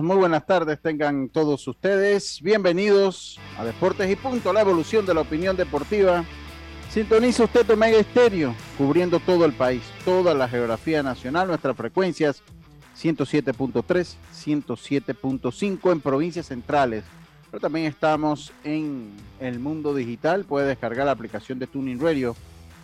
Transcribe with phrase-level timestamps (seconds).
[0.00, 2.40] Muy buenas tardes tengan todos ustedes.
[2.40, 6.24] Bienvenidos a Deportes y Punto, la evolución de la opinión deportiva.
[6.88, 12.40] Sintoniza usted Omega Estéreo, cubriendo todo el país, toda la geografía nacional, nuestras frecuencias
[12.96, 17.02] 107.3, 107.5 en provincias centrales.
[17.50, 19.10] Pero también estamos en
[19.40, 20.44] el mundo digital.
[20.44, 22.36] Puede descargar la aplicación de Tuning Radio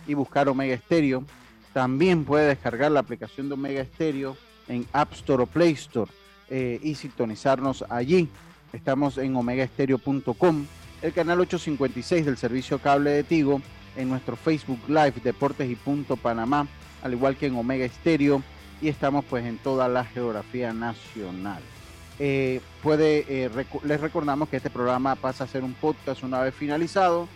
[0.07, 1.23] y buscar Omega Estéreo.
[1.71, 4.35] También puede descargar la aplicación de Omega Estéreo
[4.67, 6.11] en App Store o Play Store
[6.49, 8.29] eh, y sintonizarnos allí.
[8.73, 10.65] Estamos en omegaestereo.com,
[11.01, 13.61] el canal 856 del servicio cable de Tigo,
[13.95, 16.67] en nuestro Facebook Live Deportes y Punto Panamá,
[17.01, 18.43] al igual que en Omega Estéreo,
[18.81, 21.61] y estamos pues en toda la geografía nacional.
[22.19, 23.49] Eh, puede, eh,
[23.83, 27.27] les recordamos que este programa pasa a ser un podcast una vez finalizado.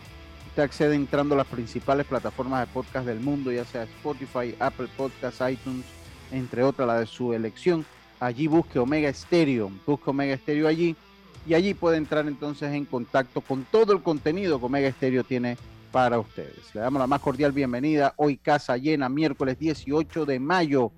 [0.47, 4.87] Usted accede entrando a las principales plataformas de podcast del mundo, ya sea Spotify, Apple
[4.97, 5.85] Podcasts, iTunes,
[6.31, 7.85] entre otras la de su elección
[8.19, 10.95] allí busque Omega Stereo, busque Omega Stereo allí
[11.47, 15.57] y allí puede entrar entonces en contacto con todo el contenido que Omega Stereo tiene
[15.91, 16.73] para ustedes.
[16.73, 18.13] Le damos la más cordial bienvenida.
[18.17, 20.91] Hoy casa llena, miércoles 18 de mayo.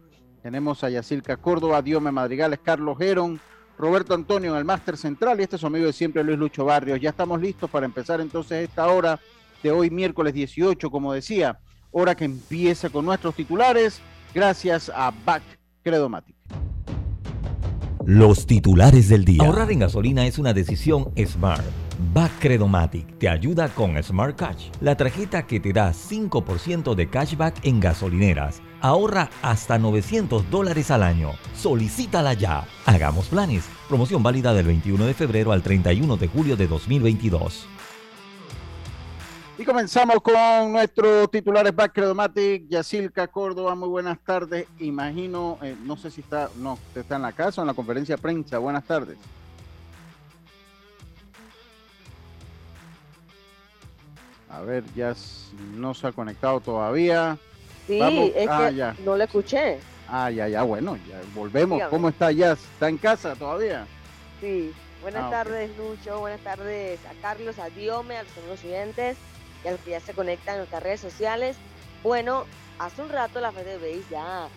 [0.43, 3.39] Tenemos a Yacilca Córdoba, Diome Madrigales, Carlos Gerón,
[3.77, 6.65] Roberto Antonio en el Máster Central y este es su amigo de siempre, Luis Lucho
[6.65, 6.99] Barrios.
[6.99, 9.19] Ya estamos listos para empezar entonces esta hora
[9.63, 11.59] de hoy, miércoles 18, como decía,
[11.91, 14.01] hora que empieza con nuestros titulares,
[14.33, 15.43] gracias a Back
[15.83, 16.35] Credomatic.
[18.05, 19.43] Los titulares del día.
[19.43, 21.63] Ahorrar en gasolina es una decisión smart.
[22.13, 27.63] Back Credomatic te ayuda con Smart Cash, la tarjeta que te da 5% de cashback
[27.63, 28.61] en gasolineras.
[28.81, 31.33] Ahorra hasta 900 dólares al año.
[31.55, 32.65] Solicítala ya.
[32.87, 33.65] Hagamos planes.
[33.87, 37.67] Promoción válida del 21 de febrero al 31 de julio de 2022.
[39.61, 44.65] Y comenzamos con nuestros titulares Back Credomatic, Yacilca Córdoba, muy buenas tardes.
[44.79, 47.75] Imagino, eh, no sé si está, no, usted está en la casa o en la
[47.75, 48.57] conferencia de prensa.
[48.57, 49.19] Buenas tardes.
[54.49, 55.13] A ver, ya
[55.75, 57.37] no se ha conectado todavía.
[57.85, 58.01] Sí,
[58.35, 58.95] es ah, que ya.
[59.05, 59.77] no le escuché.
[60.09, 61.83] Ah, ya, ya, bueno, ya volvemos.
[61.91, 62.53] ¿Cómo está ya?
[62.53, 63.85] ¿Está en casa todavía?
[64.39, 64.73] Sí.
[65.03, 66.19] Buenas ah, tardes, Lucho.
[66.19, 69.17] Buenas tardes a Carlos, a Diome, a los oyentes
[69.63, 71.57] y a los que ya se conectan en nuestras redes sociales.
[72.03, 72.45] Bueno,
[72.79, 74.47] hace un rato la FedEx ya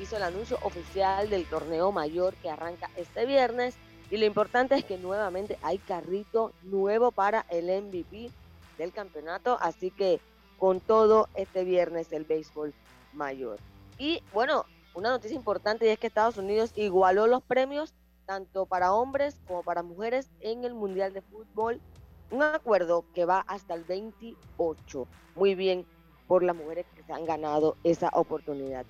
[0.00, 3.74] hizo el anuncio oficial del torneo mayor que arranca este viernes
[4.10, 8.30] y lo importante es que nuevamente hay carrito nuevo para el MVP
[8.78, 10.20] del campeonato, así que
[10.58, 12.74] con todo este viernes el béisbol
[13.12, 13.58] mayor.
[13.98, 17.94] Y bueno, una noticia importante es que Estados Unidos igualó los premios
[18.26, 21.80] tanto para hombres como para mujeres en el Mundial de Fútbol
[22.32, 25.06] un acuerdo que va hasta el 28.
[25.36, 25.86] Muy bien
[26.26, 28.84] por las mujeres que se han ganado esa oportunidad.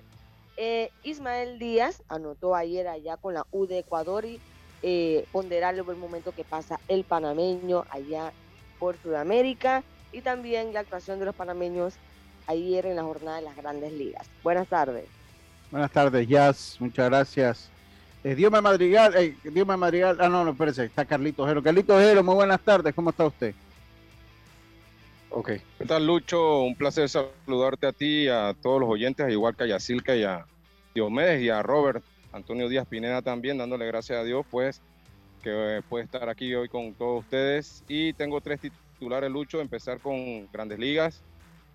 [0.57, 4.39] Eh, Ismael Díaz anotó ayer allá con la U de Ecuador y
[4.81, 8.31] eh, ponderarle por el momento que pasa el panameño allá
[8.79, 11.95] por Sudamérica y también la actuación de los panameños
[12.47, 14.27] ayer en la jornada de las grandes ligas.
[14.43, 15.05] Buenas tardes.
[15.71, 16.77] Buenas tardes, Jazz.
[16.79, 17.72] Muchas gracias
[18.23, 21.61] eh, Dios me Madrigal, eh, Dios me Madrigal, ah, no, no, espérese, está Carlitos Jero.
[21.61, 23.53] Carlitos Jero, muy buenas tardes, ¿cómo está usted?
[25.29, 26.61] Ok, ¿qué tal Lucho?
[26.61, 30.45] Un placer saludarte a ti, a todos los oyentes, igual que a Yacilca y a
[30.93, 34.79] Diomedes y a Robert, Antonio Díaz Pineda también, dándole gracias a Dios, pues,
[35.41, 37.83] que eh, puede estar aquí hoy con todos ustedes.
[37.87, 41.21] Y tengo tres titulares, Lucho, empezar con Grandes Ligas.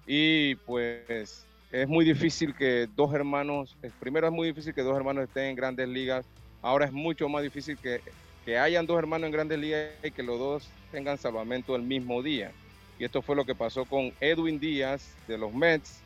[0.06, 5.24] Y pues es muy difícil que dos hermanos, primero es muy difícil que dos hermanos
[5.24, 6.26] estén en Grandes Ligas
[6.62, 8.00] Ahora es mucho más difícil que,
[8.44, 12.22] que hayan dos hermanos en grandes ligas y que los dos tengan salvamento el mismo
[12.22, 12.50] día.
[12.98, 16.00] Y esto fue lo que pasó con Edwin Díaz de los Mets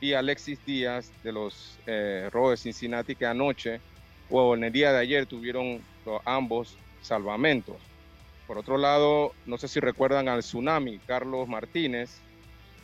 [0.00, 3.80] y Alexis Díaz de los eh, Cincinnati que anoche
[4.30, 5.80] o en el día de ayer tuvieron
[6.24, 7.76] ambos salvamentos.
[8.46, 12.20] Por otro lado, no sé si recuerdan al tsunami, Carlos Martínez,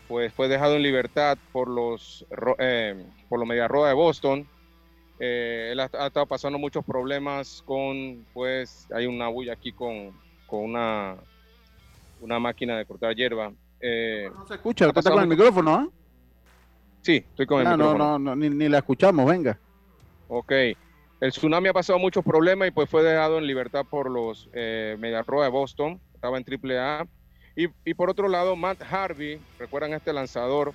[0.08, 2.26] pues fue dejado en libertad por los,
[2.58, 4.46] eh, por los Media de Boston
[5.18, 10.10] Eh, él ha, estado pasando muchos problemas con, pues, hay una bulla aquí con,
[10.46, 11.16] con una,
[12.20, 13.52] una máquina de cortar hierba.
[13.80, 15.88] Eh, no se escucha, usted está con el micrófono, ¿ah?
[17.02, 18.04] Sí, estoy con el no, micrófono.
[18.04, 19.58] No, no, ni, ni la escuchamos, venga.
[20.28, 20.52] Ok.
[21.20, 24.96] El tsunami ha pasado muchos problemas y pues fue dejado en libertad por los eh,
[25.24, 26.00] Roa de Boston.
[26.14, 27.06] Estaba en AAA.
[27.54, 30.72] Y, por otro lado, Matt Harvey, recuerdan este lanzador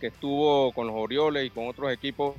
[0.00, 2.36] que estuvo con los Orioles y con otros equipos,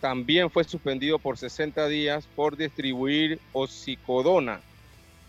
[0.00, 4.60] también fue suspendido por 60 días por distribuir oxicodona.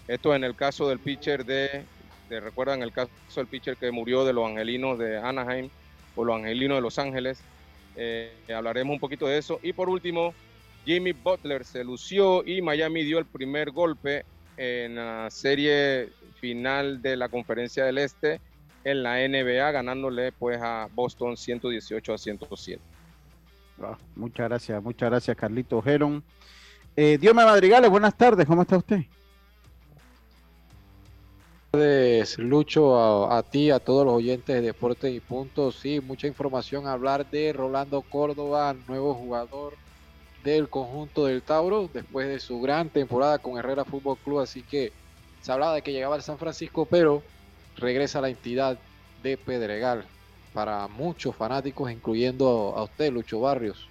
[0.08, 1.84] Esto en el caso del pitcher de,
[2.30, 5.70] recuerdan el caso del pitcher que murió de los angelinos de Anaheim
[6.16, 7.42] o los angelinos de Los Ángeles.
[7.96, 9.60] Eh, hablaremos un poquito de eso.
[9.64, 10.34] Y por último,
[10.86, 14.26] Jimmy Butler se lució y Miami dio el primer golpe
[14.58, 16.10] en la serie
[16.42, 18.42] final de la Conferencia del Este
[18.84, 22.82] en la NBA, ganándole pues a Boston 118 a 107.
[24.16, 26.24] muchas gracias, muchas gracias Carlito Geron.
[26.96, 29.02] Eh, Dios me Madrigales, buenas tardes, ¿cómo está usted?
[31.72, 35.78] tardes, Lucho, a, ti, a todos los oyentes de Deportes y Puntos.
[35.78, 39.76] Sí, mucha información a hablar de Rolando Córdoba, nuevo jugador
[40.44, 44.40] del conjunto del Tauro, después de su gran temporada con Herrera Fútbol Club.
[44.40, 44.92] Así que
[45.42, 47.24] se hablaba de que llegaba al San Francisco, pero
[47.78, 48.78] regresa a la entidad
[49.24, 50.06] de Pedregal
[50.54, 53.88] para muchos fanáticos, incluyendo a usted, Lucho Barrios.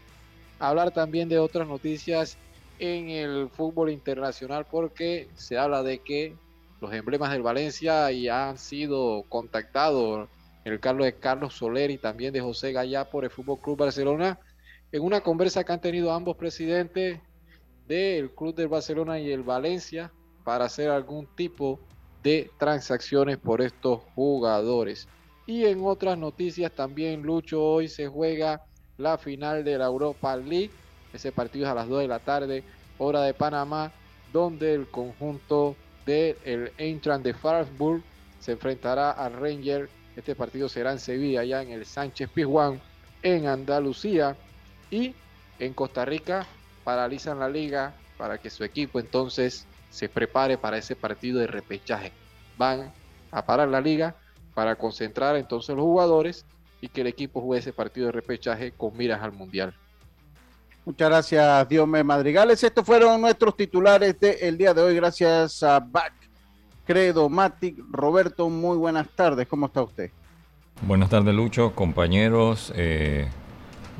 [0.59, 2.37] Hablar también de otras noticias
[2.79, 6.35] en el fútbol internacional porque se habla de que
[6.81, 10.29] los emblemas del Valencia y han sido contactados
[10.65, 14.39] el Carlos de Carlos Soler y también de José Gallá por el Fútbol Club Barcelona
[14.93, 17.19] en una conversa que han tenido ambos presidentes
[17.87, 20.13] del Club del Barcelona y el Valencia
[20.45, 21.79] para hacer algún tipo
[22.23, 25.09] de transacciones por estos jugadores.
[25.47, 28.63] Y en otras noticias también, Lucho, hoy se juega
[28.99, 30.71] la final de la Europa League.
[31.13, 32.63] Ese partido es a las 2 de la tarde,
[32.99, 33.93] hora de Panamá,
[34.33, 35.77] donde el conjunto
[36.07, 38.03] el Eintracht de Farnsburg
[38.41, 39.89] se enfrentará al Ranger.
[40.17, 42.81] Este partido será en Sevilla, ya en el Sánchez Pizjuán,
[43.23, 44.37] en Andalucía.
[44.91, 45.15] Y
[45.59, 46.47] en Costa Rica
[46.85, 52.13] paralizan la liga para que su equipo entonces se prepare para ese partido de repechaje.
[52.57, 52.93] Van
[53.31, 54.15] a parar la liga
[54.55, 56.45] para concentrar entonces los jugadores
[56.81, 59.75] y que el equipo juegue ese partido de repechaje con miras al Mundial.
[60.85, 62.65] Muchas gracias, Diome Madrigales.
[62.65, 64.95] Estos fueron nuestros titulares del día de hoy.
[64.97, 66.13] Gracias a Bac,
[66.87, 68.49] Credo, Matic, Roberto.
[68.49, 69.47] Muy buenas tardes.
[69.47, 70.11] ¿Cómo está usted?
[70.83, 72.73] Buenas tardes, Lucho, compañeros.
[72.75, 73.29] Eh,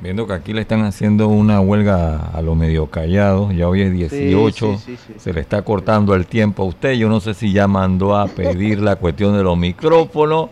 [0.01, 3.51] viendo que aquí le están haciendo una huelga a lo medio callado.
[3.51, 4.79] Ya hoy es 18.
[5.17, 6.93] se le está cortando el tiempo a usted.
[6.93, 10.49] Yo no sé si ya mandó a pedir la cuestión de los micrófonos.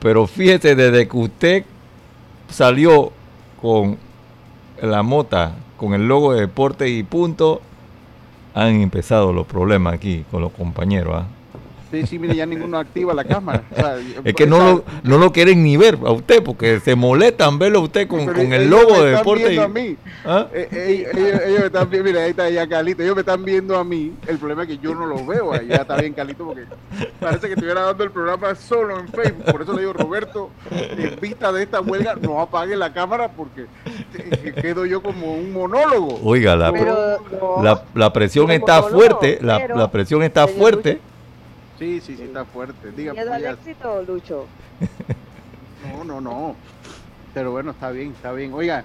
[0.00, 1.64] Pero fíjese, desde que usted
[2.48, 3.12] salió
[3.60, 3.98] con
[4.82, 7.60] la mota con el logo de deporte y punto,
[8.54, 11.16] han empezado los problemas aquí con los compañeros.
[11.16, 11.26] ¿ah?
[11.90, 13.64] Sí, sí, mire, ya ninguno activa la cámara.
[14.24, 17.80] es que no lo, no lo quieren ni ver a usted, porque se molestan verlo
[17.80, 19.54] a usted con, con el logo de deporte.
[19.54, 19.58] Y...
[19.58, 19.96] A mí.
[20.24, 20.46] ¿Ah?
[20.52, 23.76] Eh, eh, ellos, me están viendo, mira, ahí está ya Calito, ellos me están viendo
[23.76, 24.12] a mí.
[24.28, 25.52] El problema es que yo no lo veo.
[25.52, 26.62] Ahí ya está bien, Calito, porque
[27.18, 29.44] parece que estuviera dando el programa solo en Facebook.
[29.50, 33.66] Por eso le digo, Roberto, en vista de esta huelga, no apague la cámara porque
[34.60, 36.20] quedo yo como un monólogo.
[36.22, 41.00] Oiga, la, la, la, presión está fuerte, la, la presión está fuerte.
[41.80, 42.92] Sí, sí, sí, está fuerte.
[42.92, 43.18] Dígame.
[43.18, 44.46] ¿Miedo al éxito, Lucho?
[45.96, 46.54] no, no, no.
[47.32, 48.52] Pero bueno, está bien, está bien.
[48.52, 48.84] Oiga,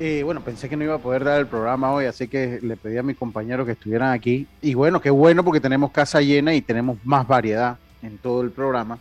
[0.00, 2.76] eh, bueno, pensé que no iba a poder dar el programa hoy, así que le
[2.76, 4.48] pedí a mis compañeros que estuvieran aquí.
[4.60, 8.50] Y bueno, qué bueno porque tenemos casa llena y tenemos más variedad en todo el
[8.50, 8.98] programa.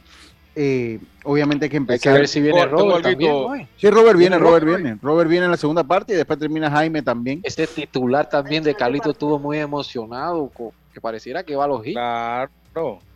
[0.55, 2.11] Eh, obviamente hay que empezar.
[2.11, 3.67] Hay que ver si viene Robert también.
[3.77, 4.99] Sí, Robert viene, Robert viene.
[5.01, 7.39] Robert viene en la segunda parte y después termina Jaime también.
[7.41, 10.51] Ese titular también de Carlito estuvo muy emocionado,
[10.93, 11.95] que pareciera que va a los hits.
[11.95, 12.51] Claro.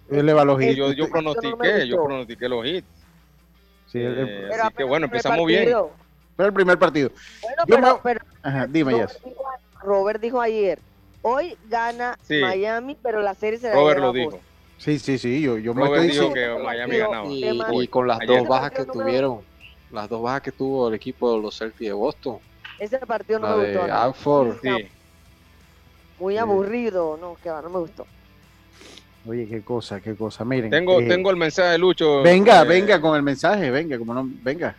[0.10, 0.76] Él le va los hits.
[0.76, 2.88] Yo, yo pronostiqué, yo pronostiqué los hits.
[3.88, 5.74] Sí, eh, así que bueno, empezamos bien.
[6.36, 7.12] Pero el primer partido.
[7.68, 8.20] Bueno, pero,
[8.70, 9.44] dime Robert, dijo,
[9.82, 10.80] Robert dijo ayer,
[11.22, 14.40] hoy gana Miami, pero la serie se Robert lo dijo.
[14.78, 17.26] Sí, sí, sí, yo, yo Robert me dijo que Miami ganaba.
[17.30, 19.42] Y, con las dos bajas que tuvieron,
[19.92, 22.40] las dos bajas que tuvo el equipo de los Celtics de Boston.
[22.78, 23.94] Ese partido no me gustó.
[23.94, 24.58] Alford.
[24.62, 24.90] Sí.
[26.20, 28.06] Muy aburrido, no, que va, no me gustó.
[29.28, 30.46] Oye, qué cosa, qué cosa.
[30.46, 30.70] Miren.
[30.70, 32.22] Tengo, eh, tengo el mensaje de Lucho.
[32.22, 34.76] Venga, eh, venga con el mensaje, venga, como no, venga.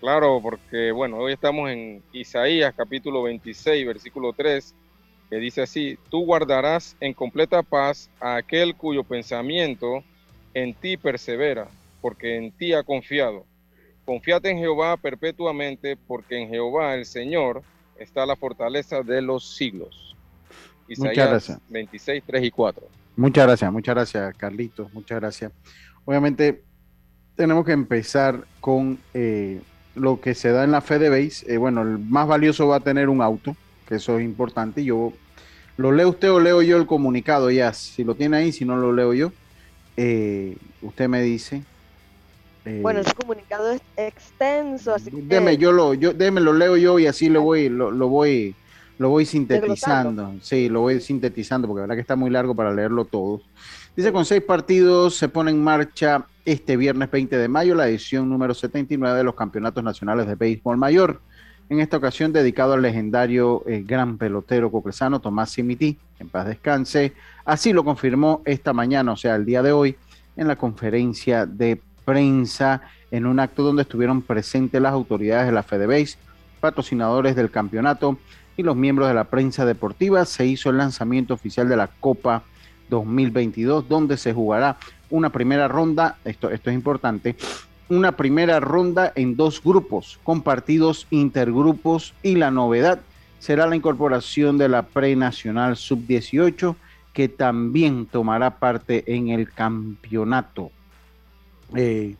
[0.00, 4.74] Claro, porque bueno, hoy estamos en Isaías capítulo 26, versículo 3,
[5.30, 10.02] que dice así, tú guardarás en completa paz a aquel cuyo pensamiento
[10.54, 11.68] en ti persevera,
[12.00, 13.44] porque en ti ha confiado.
[14.04, 17.62] Confiate en Jehová perpetuamente, porque en Jehová el Señor
[17.98, 20.16] está la fortaleza de los siglos.
[20.88, 21.60] Isaías muchas gracias.
[21.68, 22.88] 26, 3 y 4.
[23.16, 25.50] Muchas gracias, muchas gracias, Carlitos, muchas gracias.
[26.04, 26.62] Obviamente,
[27.34, 29.60] tenemos que empezar con eh,
[29.94, 31.50] lo que se da en la Fede Base.
[31.50, 33.56] Eh, bueno, el más valioso va a tener un auto,
[33.88, 34.84] que eso es importante.
[34.84, 35.14] Yo
[35.78, 37.72] lo leo usted o leo yo el comunicado ya.
[37.72, 39.32] Si lo tiene ahí, si no lo leo yo,
[39.96, 41.62] eh, usted me dice.
[42.82, 45.22] bueno, ese comunicado es extenso, así que...
[45.22, 48.54] Deme, yo lo, yo, deme, lo leo yo y así lo voy, lo, lo voy
[48.98, 50.34] lo voy sintetizando.
[50.40, 53.42] Sí, lo voy sintetizando porque la verdad que está muy largo para leerlo todo.
[53.96, 58.28] Dice, con seis partidos se pone en marcha este viernes 20 de mayo la edición
[58.28, 61.20] número 79 de los Campeonatos Nacionales de Béisbol Mayor.
[61.68, 67.12] En esta ocasión dedicado al legendario eh, gran pelotero cocresano Tomás Simití, en paz descanse.
[67.44, 69.96] Así lo confirmó esta mañana, o sea, el día de hoy,
[70.36, 75.62] en la conferencia de prensa, en un acto donde estuvieron presentes las autoridades de la
[75.64, 76.18] FedeBase,
[76.60, 78.16] patrocinadores del campeonato,
[78.56, 82.42] y los miembros de la prensa deportiva, se hizo el lanzamiento oficial de la Copa
[82.88, 84.76] 2022, donde se jugará
[85.10, 87.36] una primera ronda, esto, esto es importante,
[87.88, 93.00] una primera ronda en dos grupos, con partidos intergrupos y la novedad
[93.38, 96.74] será la incorporación de la pre-nacional sub-18
[97.12, 100.70] que también tomará parte en el campeonato.
[101.74, 102.16] Eh,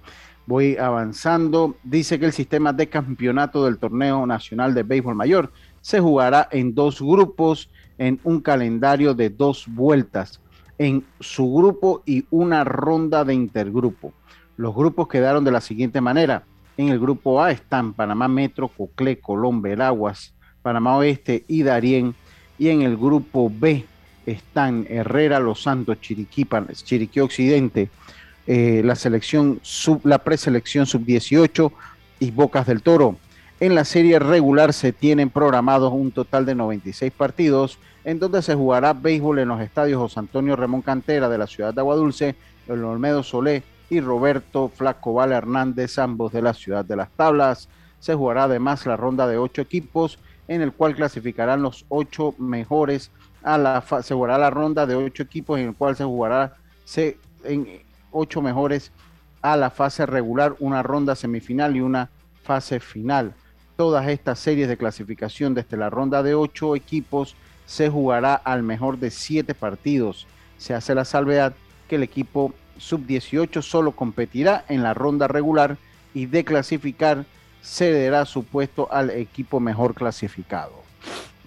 [0.47, 1.77] voy avanzando.
[1.83, 5.53] Dice que el sistema de campeonato del torneo nacional de béisbol mayor
[5.87, 10.41] se jugará en dos grupos en un calendario de dos vueltas
[10.79, 14.13] en su grupo y una ronda de intergrupo.
[14.57, 16.43] Los grupos quedaron de la siguiente manera.
[16.77, 22.17] En el grupo A están Panamá Metro, Coclé, Colón, Veraguas, Panamá Oeste y Darién.
[22.59, 23.85] Y en el grupo B
[24.27, 26.49] están Herrera, Los Santos, Chiriquí,
[26.83, 27.91] Chiriquí Occidente,
[28.49, 31.71] eh, la selección sub, la preselección sub-18
[32.19, 33.19] y Bocas del Toro.
[33.59, 38.55] En la serie regular se tienen programados un total de 96 partidos, en donde se
[38.55, 42.37] jugará béisbol en los estadios José Antonio Ramón Cantera de la ciudad de Aguadulce,
[42.69, 47.71] el Olmedo Solé y Roberto Flacoval Hernández, ambos de la ciudad de Las Tablas.
[47.99, 53.11] Se jugará además la ronda de ocho equipos, en el cual clasificarán los ocho mejores
[53.43, 57.17] a la se jugará la ronda de ocho equipos, en el cual se jugará se,
[57.43, 57.67] en
[58.11, 58.93] ocho mejores
[59.41, 62.11] a la fase regular, una ronda semifinal y una
[62.43, 63.33] fase final
[63.77, 68.99] todas estas series de clasificación desde la ronda de ocho equipos se jugará al mejor
[68.99, 70.27] de siete partidos.
[70.59, 71.55] Se hace la salvedad
[71.89, 75.77] que el equipo sub-18 solo competirá en la ronda regular
[76.15, 77.25] y de clasificar
[77.63, 80.73] cederá su puesto al equipo mejor clasificado.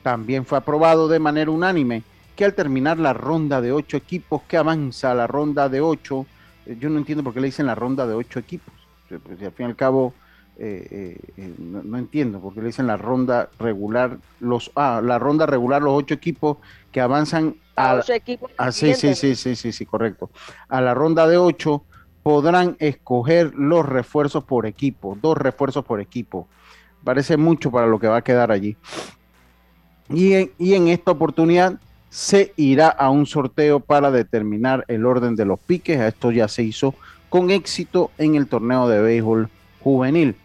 [0.04, 2.04] También fue aprobado de manera unánime
[2.36, 6.26] que al terminar la ronda de ocho equipos que avanza a la ronda de ocho,
[6.66, 8.74] eh, yo no entiendo por qué le dicen la ronda de ocho equipos.
[9.10, 10.14] Pues, al fin y al cabo,
[10.62, 15.46] eh, eh, eh, no, entiendo, porque le dicen la ronda regular, los ah, la ronda
[15.46, 16.58] regular, los ocho equipos
[16.92, 18.02] que avanzan a,
[18.58, 20.30] ah, sí, sí, sí, sí, sí, sí, correcto.
[20.68, 21.86] A la ronda de ocho
[22.24, 26.50] podrán escoger los refuerzos por equipo, dos refuerzos por equipo.
[27.06, 28.76] Parece mucho para lo que va a quedar allí.
[30.10, 35.38] Y en, y en esta oportunidad se irá a un sorteo para determinar el orden
[35.38, 36.02] de los piques.
[36.02, 36.96] Esto ya se hizo
[37.30, 39.50] con éxito en el torneo de béisbol
[39.80, 40.36] juvenil.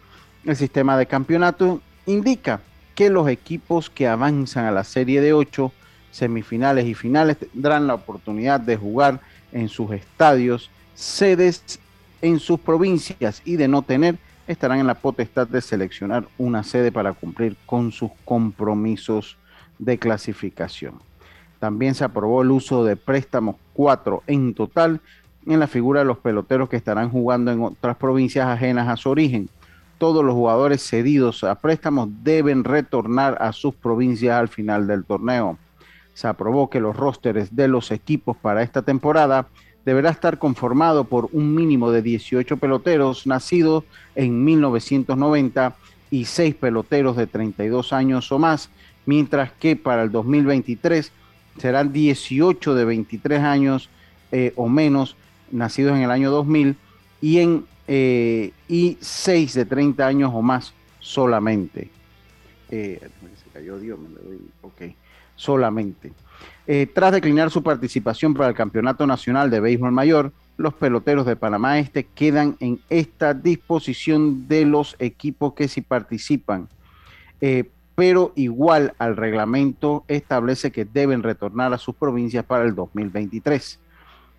[0.45, 2.61] El sistema de campeonato indica
[2.95, 5.73] que los equipos que avanzan a la serie de ocho
[6.11, 9.21] semifinales y finales tendrán la oportunidad de jugar
[9.53, 11.81] en sus estadios, sedes
[12.21, 16.93] en sus provincias y de no tener, estarán en la potestad de seleccionar una sede
[16.93, 19.39] para cumplir con sus compromisos
[19.79, 20.97] de clasificación.
[21.59, 25.01] También se aprobó el uso de préstamos cuatro en total
[25.47, 29.09] en la figura de los peloteros que estarán jugando en otras provincias ajenas a su
[29.09, 29.49] origen
[29.99, 35.59] todos los jugadores cedidos a préstamos deben retornar a sus provincias al final del torneo.
[36.15, 39.47] Se aprobó que los rosters de los equipos para esta temporada
[39.85, 43.85] deberá estar conformado por un mínimo de 18 peloteros nacidos
[44.15, 45.75] en 1990
[46.11, 48.71] y 6 peloteros de 32 años o más,
[49.07, 51.13] mientras que para el 2023
[51.59, 53.91] serán 18 de 23 años
[54.33, 55.17] eh, o menos
[55.51, 56.77] nacidos en el año 2000
[57.21, 61.91] y en eh, y 6 de 30 años o más solamente.
[62.71, 63.01] Eh,
[64.63, 64.83] ok,
[65.37, 66.13] solamente.
[66.67, 71.37] Eh, tras declinar su participación para el Campeonato Nacional de Béisbol Mayor, los peloteros de
[71.37, 76.69] Panamá Este quedan en esta disposición de los equipos que sí participan.
[77.95, 83.79] pero igual al reglamento establece que deben retornar a sus provincias para el 2023.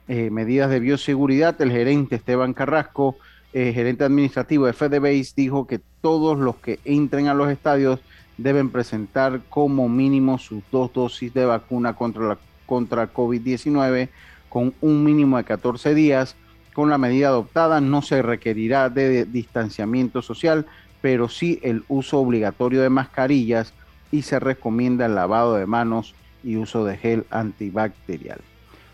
[0.07, 3.17] medidas de bioseguridad, el gerente Esteban Carrasco
[3.55, 8.01] eh, gerente administrativo de FedeBase, dijo que todos los que entren a los estadios
[8.37, 14.09] deben presentar como mínimo sus dos dosis de vacuna contra la contra COVID-19
[14.49, 16.35] con un mínimo de 14 días.
[16.73, 20.65] Con la medida adoptada no se requerirá de distanciamiento social,
[21.01, 23.73] pero sí el uso obligatorio de mascarillas
[24.11, 28.41] y se recomienda el lavado de manos y uso de gel antibacterial.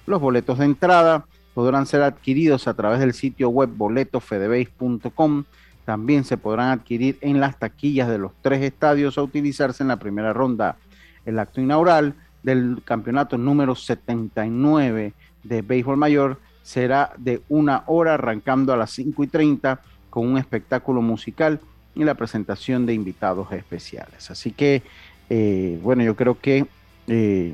[0.06, 5.44] Los boletos de entrada podrán ser adquiridos a través del sitio web boletofedebase.com.
[5.86, 9.98] También se podrán adquirir en las taquillas de los tres estadios a utilizarse en la
[9.98, 10.78] primera ronda.
[11.26, 18.74] El acto inaugural del campeonato número 79 de béisbol mayor será de una hora arrancando
[18.74, 21.60] a las 5 y 30 con un espectáculo musical
[21.96, 24.32] y la presentación de invitados especiales.
[24.32, 24.84] Así que,
[25.30, 26.66] eh, bueno, yo creo que
[27.08, 27.54] eh,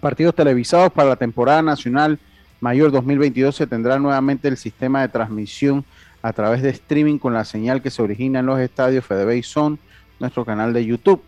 [0.00, 2.18] partidos televisados para la temporada nacional
[2.60, 5.84] mayor 2022 se tendrá nuevamente el sistema de transmisión
[6.22, 9.78] a través de streaming con la señal que se origina en los estadios Fedebase Son,
[10.18, 11.22] nuestro canal de YouTube.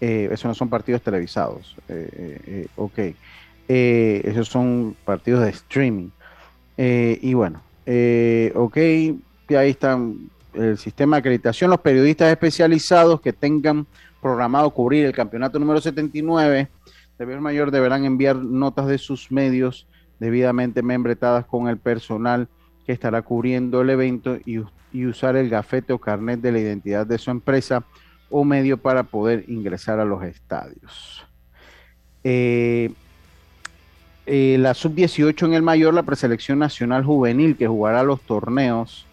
[0.00, 1.76] Eh, esos no son partidos televisados.
[1.88, 2.98] Eh, eh, eh ok.
[3.68, 6.08] esos son partidos de streaming.
[6.76, 7.60] y bueno,
[8.54, 11.70] ok, ahí están el sistema de acreditación.
[11.70, 13.86] Los periodistas especializados que tengan
[14.20, 16.68] programado cubrir el campeonato número 79
[17.18, 19.86] de mayor deberán enviar notas de sus medios
[20.22, 22.46] debidamente membretadas con el personal
[22.86, 24.60] que estará cubriendo el evento y,
[24.92, 27.82] y usar el gafete o carnet de la identidad de su empresa
[28.30, 31.26] o medio para poder ingresar a los estadios.
[32.22, 32.92] Eh,
[34.26, 39.06] eh, la sub-18 en el mayor, la preselección nacional juvenil que jugará los torneos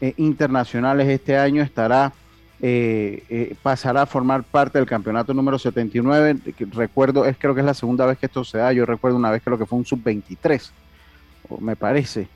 [0.00, 2.14] eh, internacionales este año estará
[3.62, 6.36] pasará a formar parte del campeonato número 79.
[6.72, 8.72] recuerdo, es, creo que es la segunda vez que esto se da.
[8.72, 10.70] Yo recuerdo una vez que lo que fue un sub-23,
[11.60, 12.28] me parece,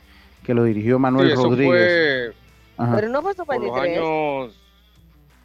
[0.44, 2.34] que lo dirigió Manuel Rodríguez.
[2.76, 4.50] Pero no fue sub-23.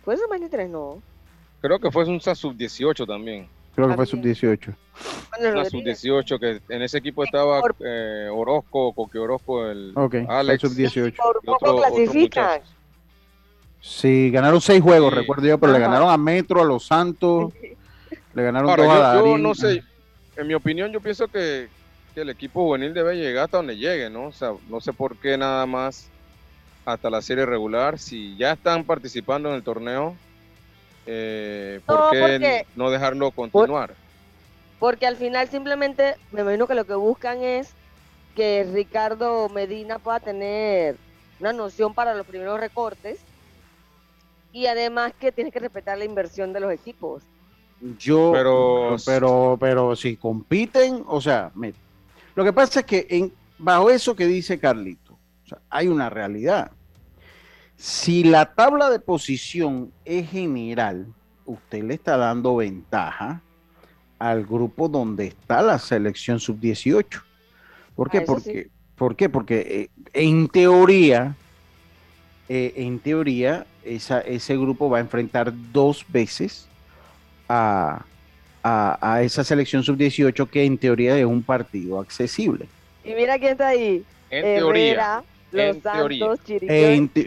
[0.04, 0.70] ¿Fue sub-23?
[0.70, 1.02] No.
[1.62, 3.48] Creo que fue un sub-18 también.
[3.76, 4.76] Creo que fue sub-18.
[5.40, 9.94] Una sub-18 que en ese equipo estaba eh, Orozco, Coque Orozco, el
[10.28, 10.62] Alex.
[10.62, 11.16] sub-18.
[11.16, 12.62] Por clasifican.
[13.86, 17.52] Sí, ganaron seis juegos, recuerdo yo, pero le ganaron a Metro, a Los Santos,
[18.34, 19.84] le ganaron Ahora, dos a yo, no sé,
[20.38, 21.68] en mi opinión yo pienso que,
[22.16, 24.28] que, el equipo juvenil debe llegar hasta donde llegue, ¿no?
[24.28, 26.08] O sea, no sé por qué nada más
[26.86, 28.00] hasta la serie regular.
[28.00, 30.16] Si ya están participando en el torneo,
[31.06, 33.96] eh, ¿por qué no dejarlo continuar?
[34.80, 37.70] porque al final simplemente me imagino que lo que buscan es
[38.36, 40.98] que Ricardo Medina pueda tener
[41.40, 43.22] una noción para los primeros recortes
[44.54, 47.24] y además que tiene que respetar la inversión de los equipos.
[47.98, 51.52] Yo, pero, pero, pero si compiten, o sea,
[52.36, 55.18] lo que pasa es que en, bajo eso que dice Carlito,
[55.70, 56.72] hay una realidad.
[57.76, 61.08] Si la tabla de posición es general,
[61.46, 63.42] usted le está dando ventaja
[64.20, 67.22] al grupo donde está la selección sub-18.
[67.96, 68.22] ¿Por qué?
[68.22, 69.28] Porque, ¿Por qué?
[69.28, 71.36] Porque eh, en teoría,
[72.48, 76.68] eh, en teoría, ese grupo va a enfrentar dos veces
[77.50, 78.06] a,
[79.22, 82.68] esa selección sub-18 que en teoría es un partido accesible.
[83.04, 84.04] Y mira quién está ahí.
[84.30, 85.24] En teoría.
[85.52, 86.40] Los Santos,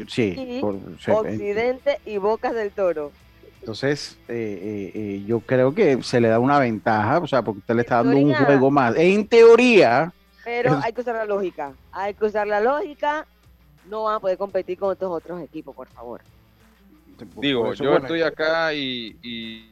[0.09, 0.61] sí,
[1.07, 3.13] Occidente y Bocas del Toro.
[3.61, 7.61] Entonces, eh, eh, eh, yo creo que se le da una ventaja, o sea, porque
[7.61, 8.97] usted le está dando un juego más.
[8.97, 10.13] En teoría.
[10.45, 11.73] Pero hay que usar la lógica.
[11.93, 13.27] Hay que usar la lógica.
[13.89, 16.21] No van a poder competir con estos otros equipos, por favor.
[17.37, 19.17] Digo, yo estoy acá y,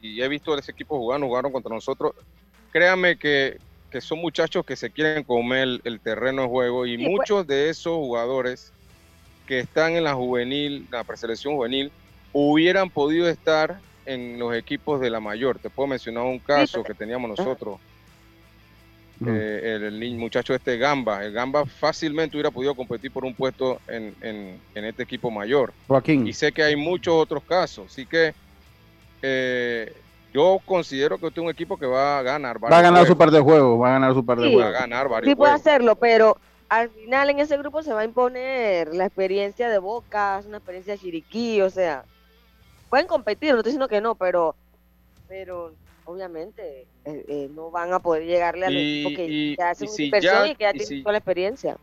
[0.03, 2.13] he visto a ese equipo jugando, jugaron contra nosotros.
[2.71, 3.57] Créame que
[3.95, 7.09] que son muchachos que se quieren comer el, terreno de juego y pues.
[7.09, 8.73] muchos de esos jugadores
[9.47, 11.93] que están en la juvenil, la preselección juvenil,
[12.33, 15.59] hubieran podido estar en los equipos de la mayor.
[15.59, 16.87] Te puedo mencionar un caso pues.
[16.87, 17.79] que teníamos nosotros.
[19.25, 24.59] Eh, el, muchacho este Gamba, el Gamba fácilmente hubiera podido competir por un puesto en,
[24.73, 25.73] este equipo mayor.
[25.87, 26.27] Joaquín.
[26.27, 28.33] Y sé que hay muchos otros casos, así que
[29.21, 29.93] eh,
[30.33, 32.61] yo considero que usted es un equipo que va a ganar.
[32.61, 34.63] Va a ganar su par de juegos, va a ganar su par de juegos.
[34.63, 38.01] Va a ganar varios Sí puede hacerlo, pero al final en ese grupo se va
[38.01, 42.03] a imponer la experiencia de Bocas, una experiencia de Chiriquí, o sea,
[42.89, 44.55] pueden competir, no estoy diciendo que no, pero,
[45.27, 45.73] pero
[46.05, 50.47] obviamente eh, eh, no van a poder llegarle al equipo que ya hacen y inversión
[50.47, 51.77] y que ya tienen toda la experiencia.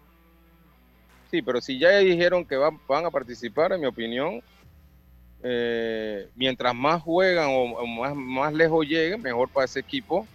[1.30, 4.42] Sí, pero si ya dijeron que van, van a participar, en mi opinión,
[5.42, 10.26] eh, mientras más juegan o, más, más, lejos lleguen, mejor para ese equipo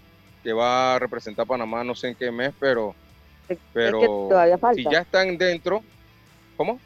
[0.44, 2.96] que va a representar a Panamá no sé en qué mes, pero,
[3.74, 4.30] pero
[4.76, 5.84] si ya están dentro,
[6.56, 6.80] ¿cómo?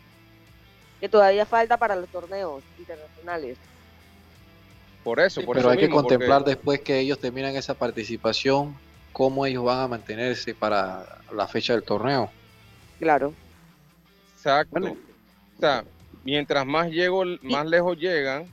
[1.00, 3.58] Que todavía falta para los torneos internacionales.
[5.04, 8.76] Por eso, por pero eso hay que porque- contemplar después que ellos terminan esa participación,
[9.12, 12.30] cómo ellos van a mantenerse para la fecha del torneo.
[13.00, 13.34] Claro.
[14.36, 14.80] Exacto.
[14.80, 14.96] Bueno.
[15.58, 15.84] O sea,
[16.24, 18.46] mientras más llego, más lejos llegan,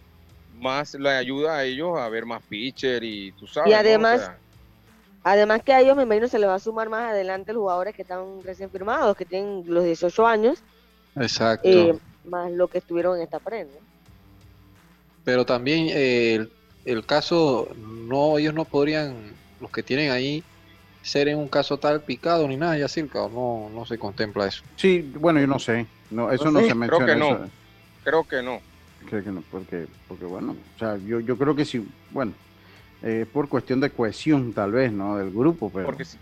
[0.58, 3.70] más le ayuda a ellos a ver más pitcher y tú sabes.
[3.70, 3.76] ¿no?
[3.76, 4.38] O además, sea,
[5.24, 7.94] Además que a ellos me imagino se les va a sumar más adelante los jugadores
[7.94, 10.62] que están recién firmados, que tienen los 18 años,
[11.16, 11.68] Exacto.
[11.68, 13.74] eh, más lo que estuvieron en esta prenda.
[15.28, 20.46] Pero también eh, el, el caso, no, ellos no podrían, los que tienen ahí,
[21.02, 23.28] ser en un caso tal picado ni nada, ya circa, o
[23.68, 24.62] no, no se contempla eso.
[24.74, 25.86] Sí, bueno, yo no sé.
[26.08, 27.12] No, eso no, se menciona.
[27.12, 27.26] que no.
[27.34, 27.52] eso-
[28.02, 28.62] creo que no.
[29.06, 32.34] Creo que no, porque, porque bueno, o sea, yo, yo creo que sí, bueno,
[33.02, 35.18] eh, por cuestión de cohesión tal vez, ¿no?
[35.18, 35.86] Del grupo, pero...
[35.88, 36.18] Porque, si-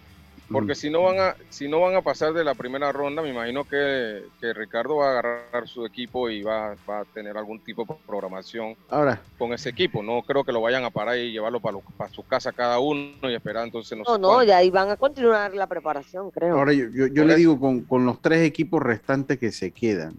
[0.50, 0.76] porque Mm.
[0.76, 3.64] si no van a si no van a pasar de la primera ronda, me imagino
[3.64, 7.85] que, que Ricardo va a agarrar su equipo y va, va a tener algún tipo
[7.85, 10.02] de programación Ahora, con ese equipo.
[10.02, 13.11] No creo que lo vayan a parar y llevarlo para, para su casa cada uno
[13.28, 16.56] y esperar entonces no, No, sé no, ya ahí van a continuar la preparación, creo.
[16.59, 19.72] ahora yo, yo, yo Por le digo con, con los tres equipos restantes que se
[19.72, 20.14] quedan.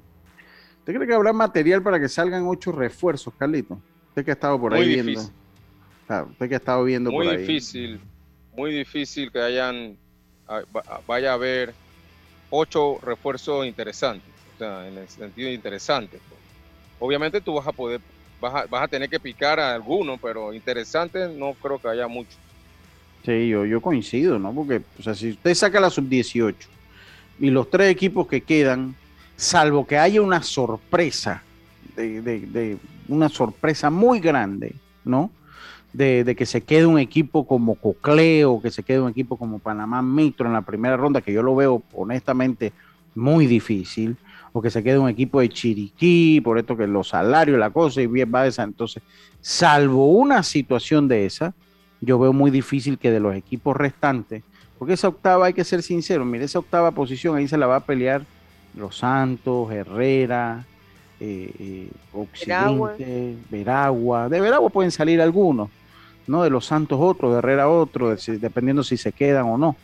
[0.80, 3.82] ¿Usted cree que habrá material para que salgan ocho refuerzos, Carlito?
[4.10, 5.14] Usted que ha estado por Muy ahí difícil.
[5.16, 5.32] viendo.
[6.06, 7.42] Claro, usted que ha estado viendo muy por ahí.
[7.42, 8.00] difícil,
[8.56, 9.98] muy difícil que hayan
[11.08, 11.78] vaya a haber
[12.50, 16.22] ocho refuerzos interesantes, o sea, en el sentido interesante.
[16.28, 16.42] pues.
[17.00, 18.02] Obviamente tú vas a poder,
[18.40, 22.08] vas a, vas a tener que picar a alguno, pero interesante no creo que haya
[22.08, 22.40] mucho.
[23.24, 24.54] Sí, yo, yo coincido, ¿no?
[24.56, 26.70] Porque, o sea, si usted saca la sub-18
[27.40, 28.98] y los tres equipos que quedan,
[29.38, 31.46] salvo que haya una sorpresa,
[31.82, 35.37] de, de- de una sorpresa muy grande, ¿no?
[35.98, 39.58] De, de que se quede un equipo como Cocleo, que se quede un equipo como
[39.58, 42.72] Panamá Metro en la primera ronda, que yo lo veo honestamente
[43.16, 44.16] muy difícil,
[44.54, 48.02] o que se quede un equipo de Chiriquí, por esto que los salarios, la cosa,
[48.02, 48.62] y bien va esa.
[48.64, 49.02] Entonces,
[49.42, 51.56] salvo una situación de esa,
[52.00, 54.44] yo veo muy difícil que de los equipos restantes,
[54.78, 57.78] porque esa octava, hay que ser sincero, mire, esa octava posición ahí se la va
[57.78, 58.24] a pelear
[58.76, 60.64] Los Santos, Herrera,
[61.20, 61.90] eh, eh,
[62.46, 62.92] Veragua.
[62.92, 64.30] Occidente, Veragua.
[64.30, 65.70] De Veragua pueden salir algunos,
[66.28, 66.44] ¿no?
[66.44, 69.76] De Los Santos otro, de Herrera otro, dependiendo si se quedan o no.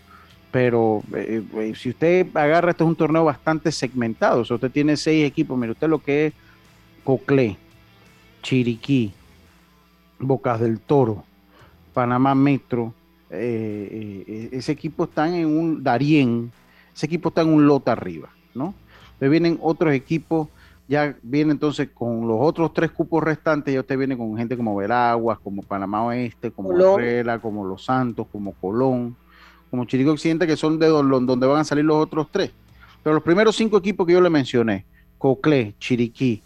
[0.52, 4.42] Pero eh, eh, si usted agarra, este es un torneo bastante segmentado.
[4.42, 5.58] O sea, usted tiene seis equipos.
[5.58, 6.34] Mire, usted lo que es
[7.04, 7.58] Coclé,
[8.44, 9.14] Chiriquí,
[10.20, 11.24] Bocas del Toro,
[11.94, 12.94] Panamá Metro.
[13.32, 16.52] eh, ese equipo está en un Darién,
[16.96, 18.76] ese equipo está en un lote arriba, ¿no?
[19.14, 20.50] Entonces vienen otros equipos,
[20.88, 24.76] ya viene entonces con los otros tres cupos restantes, ya usted viene con gente como
[24.76, 26.70] Veraguas, como Panamá Oeste, como.
[27.00, 29.16] Herrera, como Los Santos, como Colón,
[29.72, 32.52] como Chiriquí Occidente, que son de don- donde van a salir los otros tres.
[33.02, 34.86] Pero los primeros cinco equipos que yo le mencioné,
[35.18, 36.42] Coclé, Chiriquí,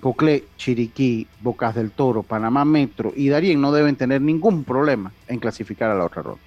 [0.00, 5.38] Coclé, Chiriquí, Bocas del Toro, Panamá Metro y Darien no deben tener ningún problema en
[5.38, 6.42] clasificar a la otra ronda.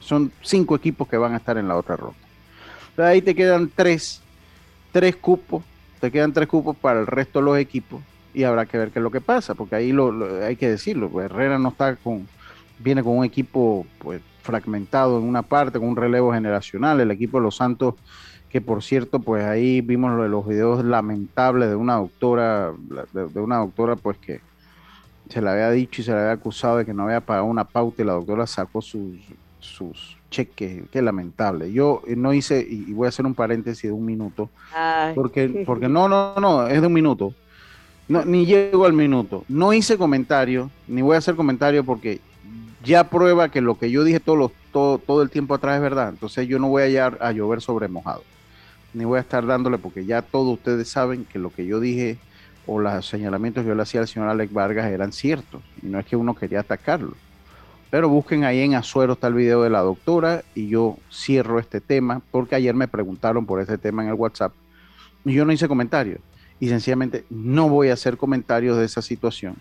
[0.00, 2.16] Son cinco equipos que van a estar en la otra ronda.
[2.90, 4.22] Entonces ahí te quedan tres,
[4.92, 5.62] tres cupos,
[6.04, 8.02] te quedan tres cupos para el resto de los equipos
[8.34, 10.68] y habrá que ver qué es lo que pasa, porque ahí lo, lo- hay que
[10.68, 12.28] decirlo, pues, Herrera no está con,
[12.78, 17.38] viene con un equipo pues fragmentado en una parte, con un relevo generacional, el equipo
[17.38, 17.94] de los Santos
[18.50, 22.72] que por cierto, pues ahí vimos lo de los videos lamentables de una doctora,
[23.12, 24.40] de, de una doctora pues que
[25.30, 27.64] se le había dicho y se le había acusado de que no había pagado una
[27.64, 29.16] pauta y la doctora sacó sus,
[29.64, 31.72] sus cheques, qué lamentable.
[31.72, 35.14] Yo eh, no hice, y y voy a hacer un paréntesis de un minuto, Ay,
[35.14, 37.34] porque, porque no, no, no, es de un minuto.
[38.08, 39.44] No, ni llego al minuto.
[39.48, 42.20] No hice comentario, ni voy a hacer comentario porque
[42.84, 45.82] ya prueba que lo que yo dije todo, los- todo, todo el tiempo atrás es
[45.82, 46.10] verdad.
[46.10, 48.22] Entonces yo no voy a, hallar- a llover sobre mojado.
[48.92, 52.18] Ni voy a estar dándole porque ya todos ustedes saben que lo que yo dije
[52.66, 55.62] o los señalamientos que yo le hacía al señor Alex Vargas eran ciertos.
[55.82, 57.14] Y no es que uno quería atacarlo.
[57.94, 61.80] Pero busquen ahí en Azuero está el video de la doctora y yo cierro este
[61.80, 64.52] tema porque ayer me preguntaron por ese tema en el WhatsApp
[65.24, 66.18] y yo no hice comentarios
[66.58, 69.54] y sencillamente no voy a hacer comentarios de esa situación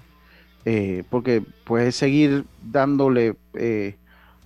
[0.66, 3.98] eh, porque pues es seguir dándole eh,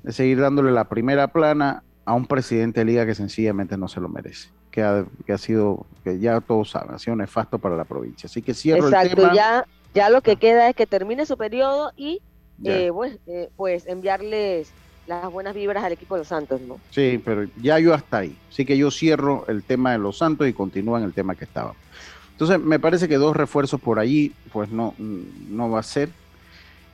[0.10, 4.10] seguir dándole la primera plana a un presidente de liga que sencillamente no se lo
[4.10, 7.86] merece que ha, que ha sido que ya todos saben ha sido nefasto para la
[7.86, 11.26] provincia así que cierro el exacto, tema ya, ya lo que queda es que termine
[11.26, 12.21] su periodo y.
[12.63, 14.72] eh, pues, eh, pues enviarles
[15.08, 16.80] las buenas vibras al equipo de los Santos, ¿no?
[16.91, 18.38] Sí, pero ya yo hasta ahí.
[18.50, 21.46] Así que yo cierro el tema de los Santos y continúo en el tema que
[21.46, 21.74] estaba.
[22.32, 26.10] Entonces, me parece que dos refuerzos por allí, pues no, no va a ser.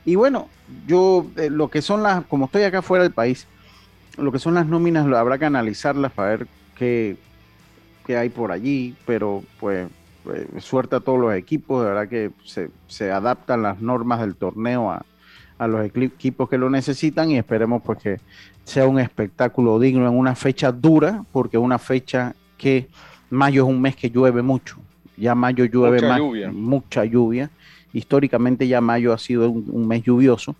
[0.05, 0.47] Y bueno,
[0.87, 3.47] yo eh, lo que son las, como estoy acá fuera del país,
[4.17, 6.47] lo que son las nóminas lo habrá que analizarlas para ver
[6.77, 7.17] qué,
[8.05, 9.89] qué hay por allí, pero pues
[10.33, 14.35] eh, suerte a todos los equipos, de verdad que se, se adaptan las normas del
[14.35, 15.05] torneo a,
[15.63, 18.19] a los equipos que lo necesitan y esperemos pues que
[18.63, 22.87] sea un espectáculo digno en una fecha dura, porque una fecha que
[23.29, 24.77] mayo es un mes que llueve mucho,
[25.17, 26.51] ya mayo llueve mucha lluvia.
[26.51, 27.49] mucha lluvia,
[27.93, 30.55] históricamente ya mayo ha sido un, mes lluvioso.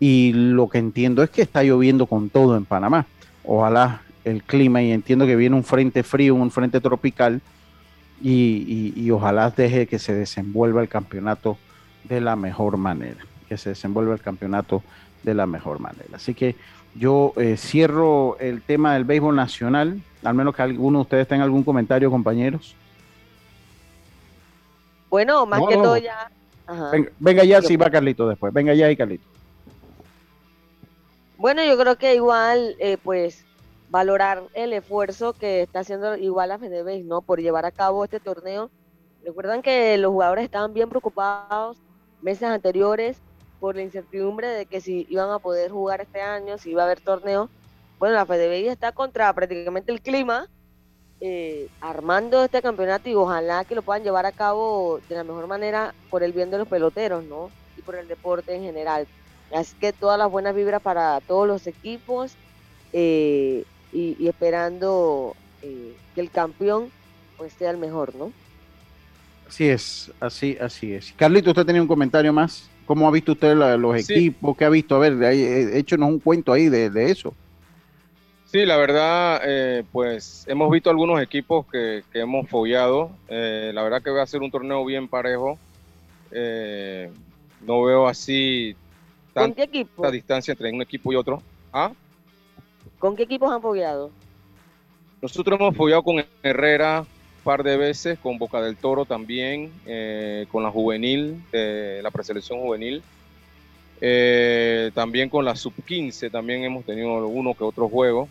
[0.00, 3.06] Y lo que entiendo es que está lloviendo con todo en Panamá,
[3.44, 7.40] ojalá el clima y entiendo que viene un frente frío, un frente tropical
[8.22, 11.58] y, y ojalá deje que se desenvuelva el campeonato
[12.04, 14.82] de la mejor manera, que se desenvuelva el campeonato
[15.22, 16.16] de la mejor manera.
[16.16, 16.56] Así que
[16.94, 21.44] yo eh, cierro el tema del béisbol nacional, al menos que alguno de ustedes tenga
[21.44, 22.74] algún comentario, compañeros.
[25.10, 26.30] Bueno, más que todo ya.
[27.18, 28.52] Venga, ya, sí va Carlito después.
[28.52, 29.24] Venga ya y Carlito.
[31.36, 33.44] Bueno, yo creo que igual, eh, pues,
[33.90, 37.20] valorar el esfuerzo que está haciendo igual la FedeBase, ¿no?
[37.20, 38.70] Por llevar a cabo este torneo.
[39.24, 41.76] Recuerdan que los jugadores estaban bien preocupados
[42.22, 43.18] meses anteriores
[43.64, 46.84] por la incertidumbre de que si iban a poder jugar este año, si iba a
[46.84, 47.48] haber torneo.
[47.98, 50.50] Bueno, la FedeBase está contra prácticamente el clima,
[51.22, 55.46] eh, armando este campeonato y ojalá que lo puedan llevar a cabo de la mejor
[55.46, 57.48] manera por el bien de los peloteros, ¿no?
[57.78, 59.06] Y por el deporte en general.
[59.50, 62.34] Así que todas las buenas vibras para todos los equipos
[62.92, 66.90] eh, y, esperando eh, que el campeón
[67.38, 68.30] pues sea el mejor, ¿no?
[69.48, 71.14] Así es, así, así es.
[71.16, 72.68] Carlito, usted tenía un comentario más.
[72.86, 74.56] ¿Cómo ha visto usted los equipos?
[74.56, 74.96] ¿Qué ha visto?
[74.96, 77.34] A ver, eh, échenos un cuento ahí de, eso.
[78.46, 83.10] Sí, la verdad, eh, pues hemos visto algunos equipos que, hemos follado.
[83.28, 85.58] Eh, la verdad que va a ser un torneo bien parejo.
[86.30, 88.76] no veo así
[89.32, 90.08] tanta equipo?
[90.10, 91.42] distancia entre un equipo y otro.
[91.72, 91.92] ¿Ah?
[92.98, 94.10] ¿Con qué equipos han follado?
[95.22, 97.06] Nosotros hemos follado con Herrera,
[97.44, 103.02] par de veces con Boca del Toro también, eh, con la juvenil, la preselección juvenil.
[104.00, 108.28] Eh, también con la sub-15 también hemos tenido uno que otro juego.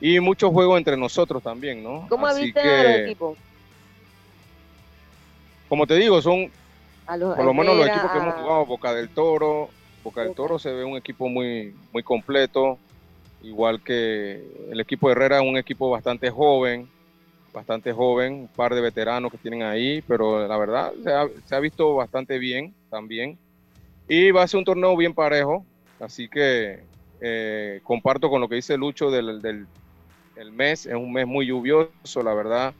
[0.00, 2.06] Y muchos juegos entre nosotros también, ¿no?
[2.08, 3.38] ¿Cómo Así que, los equipos?
[5.68, 6.50] Como te digo, son
[7.06, 9.70] por lo menos los equipos que hemos jugado, Boca del Toro.
[10.02, 12.78] Boca del Toro se ve un equipo muy, muy completo,
[13.42, 16.88] igual que el equipo de Herrera es un equipo bastante joven,
[17.54, 20.92] bastante joven, un par de veteranos que tienen ahí, pero la verdad
[21.46, 23.38] se ha, visto bastante bien también.
[24.08, 25.64] Y va a ser un torneo bien parejo,
[26.00, 26.80] así que
[27.20, 29.66] eh, comparto con lo que dice Lucho del, del
[30.36, 32.74] el mes, es un mes muy lluvioso, la verdad.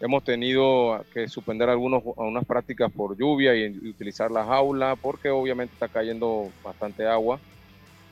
[0.00, 5.74] Hemos tenido que suspender algunos, algunas prácticas por lluvia y, utilizar la jaula porque obviamente
[5.74, 7.38] está cayendo bastante agua.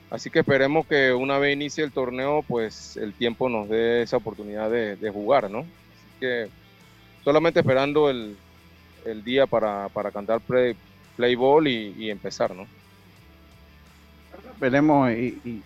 [0.08, 4.16] Así que esperemos que una vez inicie el torneo, pues el tiempo nos dé esa
[4.18, 5.64] oportunidad de, de jugar, ¿no?
[6.20, 6.48] Que
[7.24, 8.36] solamente esperando el,
[9.24, 10.76] día para, cantar play,
[11.16, 12.66] play ball y, empezar, ¿no?
[14.60, 15.62] Veremos, y,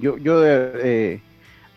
[0.00, 1.20] yo, yo de,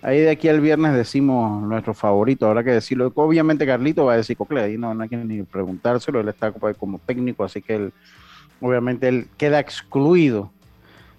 [0.01, 3.11] ahí de aquí al viernes decimos nuestro favorito, habrá que decirlo.
[3.15, 6.51] Obviamente Carlito va a decir Cocle, ahí no, no hay que ni preguntárselo, él está
[6.51, 7.93] como técnico, así que él,
[8.61, 10.51] obviamente él queda excluido.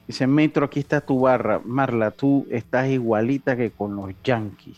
[0.06, 1.62] Dice, Metro, aquí está tu barra.
[1.64, 4.76] Marla, tú estás igualita que con los Yankees.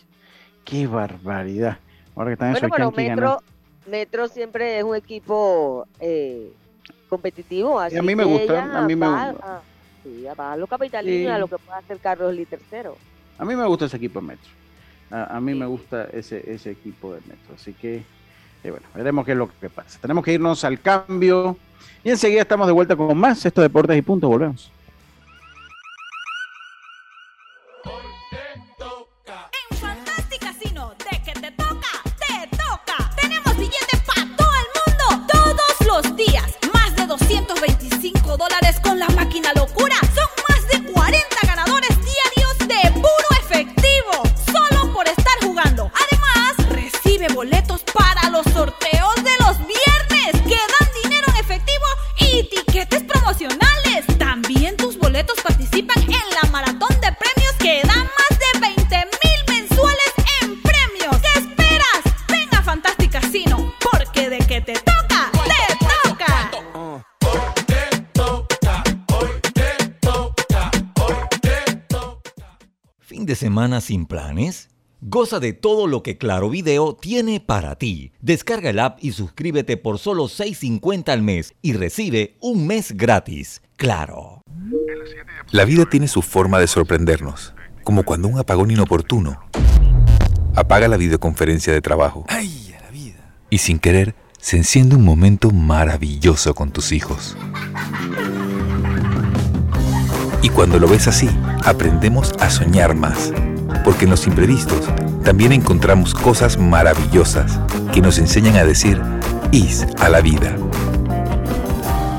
[0.64, 1.78] Qué barbaridad
[2.16, 3.42] bueno, pero Metro,
[3.86, 6.50] Metro siempre es un equipo eh,
[7.08, 7.78] competitivo.
[7.78, 9.60] Así a mí me gusta, a mí me gusta.
[10.02, 12.96] sí, a los capitalinos, a lo que pueda hacer Carlos Lee tercero.
[13.38, 14.50] A mí me gusta ese equipo de Metro.
[15.10, 17.54] A, mí me gusta ese, ese equipo de Metro.
[17.54, 17.96] Así que,
[18.64, 19.98] eh, bueno, veremos qué es lo que pasa.
[20.00, 21.56] Tenemos que irnos al cambio.
[22.02, 23.44] Y enseguida estamos de vuelta con más.
[23.44, 24.28] Esto Deportes y Punto.
[24.28, 24.72] Volvemos.
[73.66, 74.68] Semana sin planes?
[75.00, 78.12] Goza de todo lo que Claro Video tiene para ti.
[78.20, 83.62] Descarga el app y suscríbete por solo $6.50 al mes y recibe un mes gratis.
[83.76, 84.42] Claro.
[85.50, 89.40] La vida tiene su forma de sorprendernos, como cuando un apagón inoportuno
[90.54, 92.24] apaga la videoconferencia de trabajo.
[92.28, 93.34] ¡Ay, la vida!
[93.50, 97.36] Y sin querer, se enciende un momento maravilloso con tus hijos.
[100.40, 101.28] Y cuando lo ves así,
[101.64, 103.32] aprendemos a soñar más.
[103.84, 104.88] Porque en los imprevistos
[105.24, 107.58] también encontramos cosas maravillosas
[107.92, 109.00] que nos enseñan a decir
[109.52, 110.56] IS a la vida.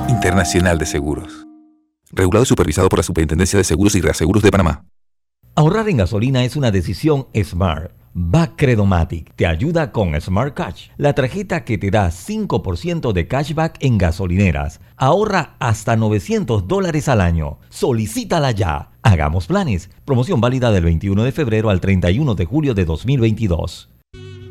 [0.10, 1.46] Internacional de Seguros.
[2.12, 4.86] Regulado y supervisado por la Superintendencia de Seguros y Reaseguros de Panamá.
[5.56, 7.92] Ahorrar en gasolina es una decisión smart.
[8.20, 14.00] Bacredomatic te ayuda con Smart Cash, la tarjeta que te da 5% de cashback en
[14.00, 14.82] gasolineras.
[14.96, 17.60] Ahorra hasta 900 dólares al año.
[17.70, 18.90] Solicítala ya.
[19.08, 19.90] Hagamos planes.
[20.04, 23.90] Promoción válida del 21 de febrero al 31 de julio de 2022.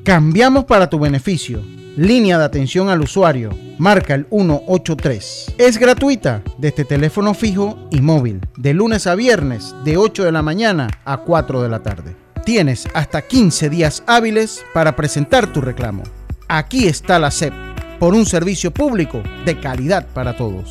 [0.03, 1.61] Cambiamos para tu beneficio.
[1.99, 3.51] Línea de atención al usuario.
[3.77, 5.57] Marca el 183.
[5.59, 8.41] Es gratuita desde teléfono fijo y móvil.
[8.57, 12.17] De lunes a viernes, de 8 de la mañana a 4 de la tarde.
[12.47, 16.03] Tienes hasta 15 días hábiles para presentar tu reclamo.
[16.49, 17.53] Aquí está la SEP,
[17.99, 20.71] por un servicio público de calidad para todos.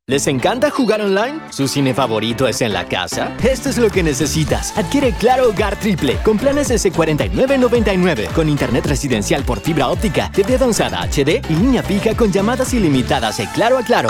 [0.06, 1.40] ¿Les encanta jugar online?
[1.50, 3.38] ¿Su cine favorito es en la casa?
[3.42, 4.78] Esto es lo que necesitas.
[4.78, 11.08] Adquiere Claro Hogar Triple con planes S4999 con internet residencial por fibra óptica, TV avanzada
[11.08, 14.10] HD y línea fija con llamadas ilimitadas de Claro a Claro.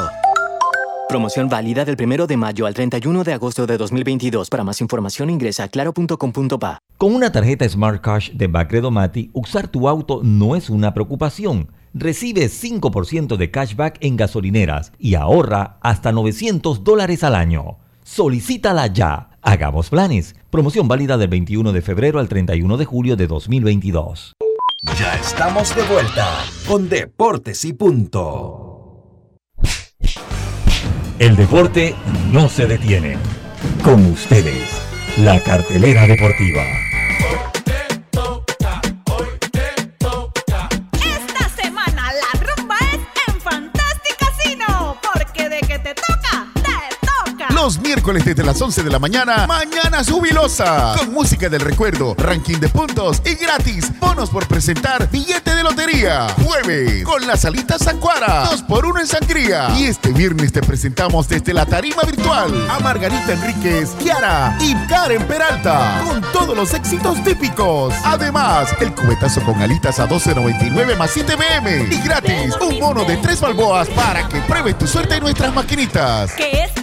[1.13, 4.49] Promoción válida del 1 de mayo al 31 de agosto de 2022.
[4.49, 6.80] Para más información ingresa a claro.com.pa.
[6.97, 11.69] Con una tarjeta Smart Cash de Bacredomati, usar tu auto no es una preocupación.
[11.93, 17.78] Recibe 5% de cashback en gasolineras y ahorra hasta 900 dólares al año.
[18.02, 19.38] Solicítala ya.
[19.43, 20.36] Hagamos planes.
[20.49, 24.34] Promoción válida del 21 de febrero al 31 de julio de 2022.
[24.97, 26.28] Ya estamos de vuelta
[26.67, 28.62] con Deportes y Punto.
[31.19, 31.95] El deporte
[32.32, 33.17] no se detiene.
[33.84, 34.69] Con ustedes,
[35.17, 36.63] la cartelera deportiva.
[47.93, 50.95] Miércoles desde las 11 de la mañana, Mañana Jubilosa.
[50.97, 53.91] Con música del recuerdo, ranking de puntos y gratis.
[53.99, 56.27] Bonos por presentar billete de lotería.
[56.43, 58.45] Jueves, con las alitas Zacuara.
[58.49, 59.69] 2 por 1 en sangría.
[59.77, 65.27] Y este viernes te presentamos desde la tarima virtual a Margarita Enríquez, Kiara y Karen
[65.27, 66.01] Peralta.
[66.03, 67.93] Con todos los éxitos típicos.
[68.06, 71.93] Además, el cubetazo con alitas a 12.99 más 7 BM.
[71.93, 76.32] Y gratis, un bono de 3 balboas para que pruebes tu suerte en nuestras maquinitas.
[76.34, 76.83] ¿Qué esperas?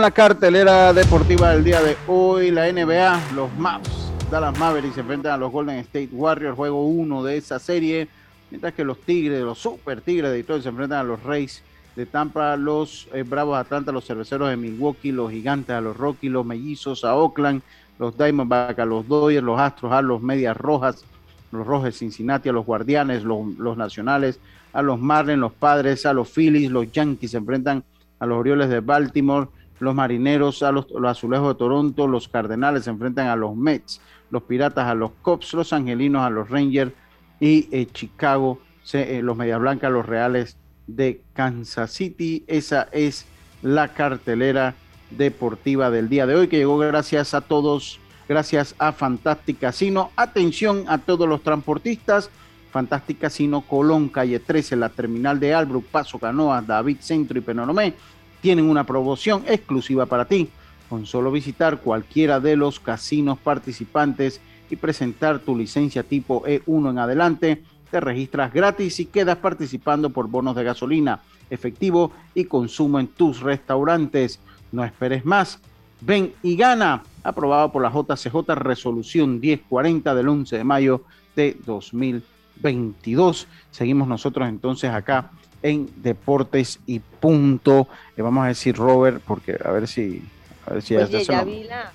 [0.00, 5.32] La cartelera deportiva del día de hoy, la NBA, los Mavs, Dallas Mavericks se enfrentan
[5.32, 8.08] a los Golden State Warriors, juego 1 de esa serie,
[8.50, 11.62] mientras que los Tigres, los Super Tigres de Detroit se enfrentan a los Rays
[11.96, 15.94] de Tampa, los eh, Bravos de Atlanta, los Cerveceros de Milwaukee, los Gigantes a los
[15.94, 17.60] Rockies, los Mellizos a Oakland,
[17.98, 21.04] los Diamondbacks a los Dodgers, los Astros a los Medias Rojas,
[21.52, 24.40] los Rojos de Cincinnati a los Guardianes, los, los Nacionales
[24.72, 27.84] a los Marlins, los Padres a los Phillies, los Yankees se enfrentan
[28.18, 29.48] a los Orioles de Baltimore,
[29.80, 34.42] los Marineros a los, Azulejos de Toronto, los Cardenales se enfrentan a los Mets, los
[34.42, 36.92] Piratas a los Cubs, los Angelinos a los Rangers
[37.40, 38.60] y eh, Chicago,
[38.92, 42.44] eh, los Medias Blancas a los Reales de Kansas City.
[42.46, 43.26] Esa es
[43.62, 44.74] la cartelera
[45.10, 50.10] deportiva del día de hoy que llegó gracias a todos, gracias a Fantastic Casino.
[50.14, 52.30] Atención a todos los transportistas.
[52.70, 57.94] Fantastic Casino Colón, calle 13, la terminal de Albrook, Paso Canoas, David Centro y Penonomé
[58.40, 60.48] tienen una promoción exclusiva para ti.
[60.88, 66.98] Con solo visitar cualquiera de los casinos participantes y presentar tu licencia tipo E1 en
[66.98, 73.08] adelante, te registras gratis y quedas participando por bonos de gasolina, efectivo y consumo en
[73.08, 74.40] tus restaurantes.
[74.72, 75.60] No esperes más.
[76.00, 77.02] Ven y gana.
[77.22, 81.04] Aprobado por la JCJ Resolución 1040 del 11 de mayo
[81.36, 83.48] de 2022.
[83.70, 85.30] Seguimos nosotros entonces acá
[85.62, 87.88] en Deportes y Punto.
[88.16, 90.22] Le vamos a decir Robert, porque a ver si,
[90.66, 91.92] a ver si ya Oye, ya vi la,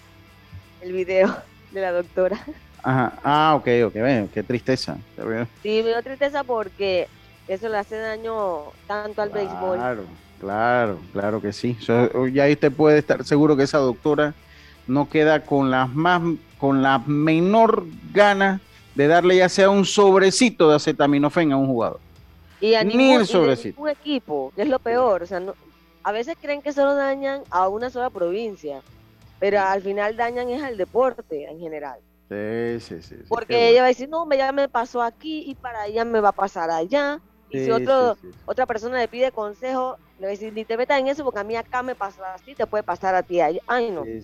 [0.82, 1.36] el video
[1.72, 2.40] de la doctora.
[2.84, 3.14] Ajá.
[3.24, 4.98] Ah, ok, ok, ven, qué tristeza.
[5.64, 7.08] Sí, me dio tristeza porque
[7.48, 9.78] eso le hace daño tanto al béisbol.
[9.78, 10.04] Claro,
[10.40, 11.78] claro, claro que sí.
[12.32, 14.36] ya usted puede estar seguro que esa doctora
[14.88, 16.22] no queda con las más,
[16.60, 18.62] con la menor gana
[18.94, 22.00] de darle ya sea un sobrecito de acetaminofén a un jugador.
[22.60, 23.26] Y a ningún,
[23.90, 25.24] equipo, que es lo peor.
[25.24, 25.42] O sea,
[26.04, 28.82] a veces creen que solo dañan a una sola provincia,
[29.40, 32.00] pero al final dañan es al deporte en general.
[32.30, 33.16] Sí, sí, sí.
[33.28, 36.30] Porque ella va a decir, no, ya me pasó aquí y para allá me va
[36.30, 37.20] a pasar allá.
[37.50, 41.00] Y si otro, otra persona le pide consejo, le va a decir, ni te metas
[41.00, 43.62] en eso porque a mí acá me pasa así, te puede pasar a ti allá.
[43.68, 44.04] Ay, no.
[44.06, 44.18] y,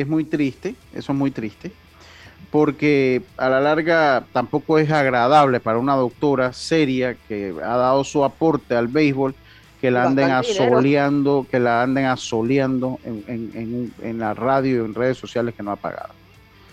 [0.00, 1.70] es muy triste, eso es muy triste
[2.52, 8.24] porque a la larga tampoco es agradable para una doctora seria que ha dado su
[8.24, 9.34] aporte al béisbol
[9.80, 15.54] que la anden asoleando, que la anden asoleando en, la radio y en redes sociales
[15.56, 16.12] que no ha pagado.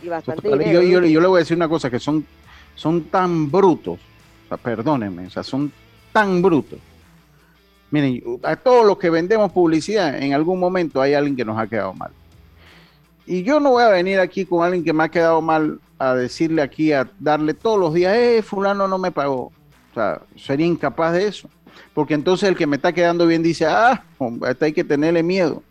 [0.04, 2.26] Y bastante yo, yo, le voy a decir una cosa, que son,
[2.76, 4.00] son tan brutos,
[4.62, 5.72] perdónenme, o sea, son
[6.12, 6.78] tan brutos.
[7.90, 11.68] Miren, a todos los que vendemos publicidad, en algún momento hay alguien que nos ha
[11.68, 12.12] quedado mal.
[13.30, 16.16] Y yo no voy a venir aquí con alguien que me ha quedado mal a
[16.16, 19.52] decirle aquí, a darle todos los días, eh, fulano no me pagó.
[19.92, 21.48] O sea, sería incapaz de eso.
[21.94, 24.04] Porque entonces el que me está quedando bien dice, ah,
[24.42, 25.62] hasta hay que tenerle miedo.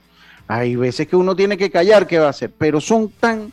[0.47, 3.51] Hay veces que uno tiene que callar qué va a hacer, pero son tan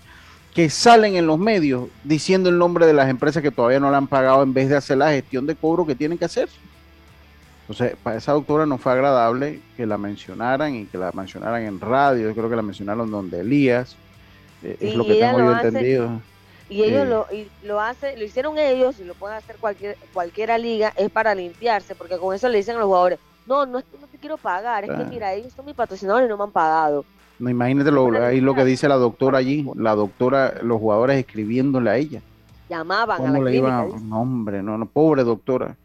[0.53, 3.97] que salen en los medios diciendo el nombre de las empresas que todavía no le
[3.97, 6.47] han pagado en vez de hacer la gestión de cobro que tienen que hacer.
[7.68, 11.80] Entonces, para esa doctora no fue agradable que la mencionaran y que la mencionaran en
[11.80, 12.28] radio.
[12.28, 13.95] Yo creo que la mencionaron donde Elías.
[14.61, 16.22] Eh, es lo que tengo yo entendido.
[16.70, 20.57] Y ellos lo, y lo hace, lo hicieron ellos y lo puede hacer cualquier cualquiera
[20.57, 23.86] liga, es para limpiarse, porque con eso le dicen a los jugadores, no, no es
[23.86, 26.43] que no te quiero pagar, es que mira, ellos son mis patrocinadores y no me
[26.43, 27.05] han pagado.
[27.38, 31.89] No, imagínate lo, ahí lo que dice la doctora allí, la doctora, los jugadores escribiéndole
[31.89, 32.22] a ella.
[32.70, 35.76] Llamaban a la le clínica, No, hombre, no, no, pobre doctora.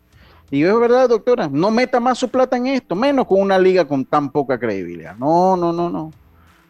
[0.50, 3.84] Y es verdad, doctora, no meta más su plata en esto, menos con una liga
[3.86, 5.14] con tan poca credibilidad.
[5.16, 6.12] No, no, no, no.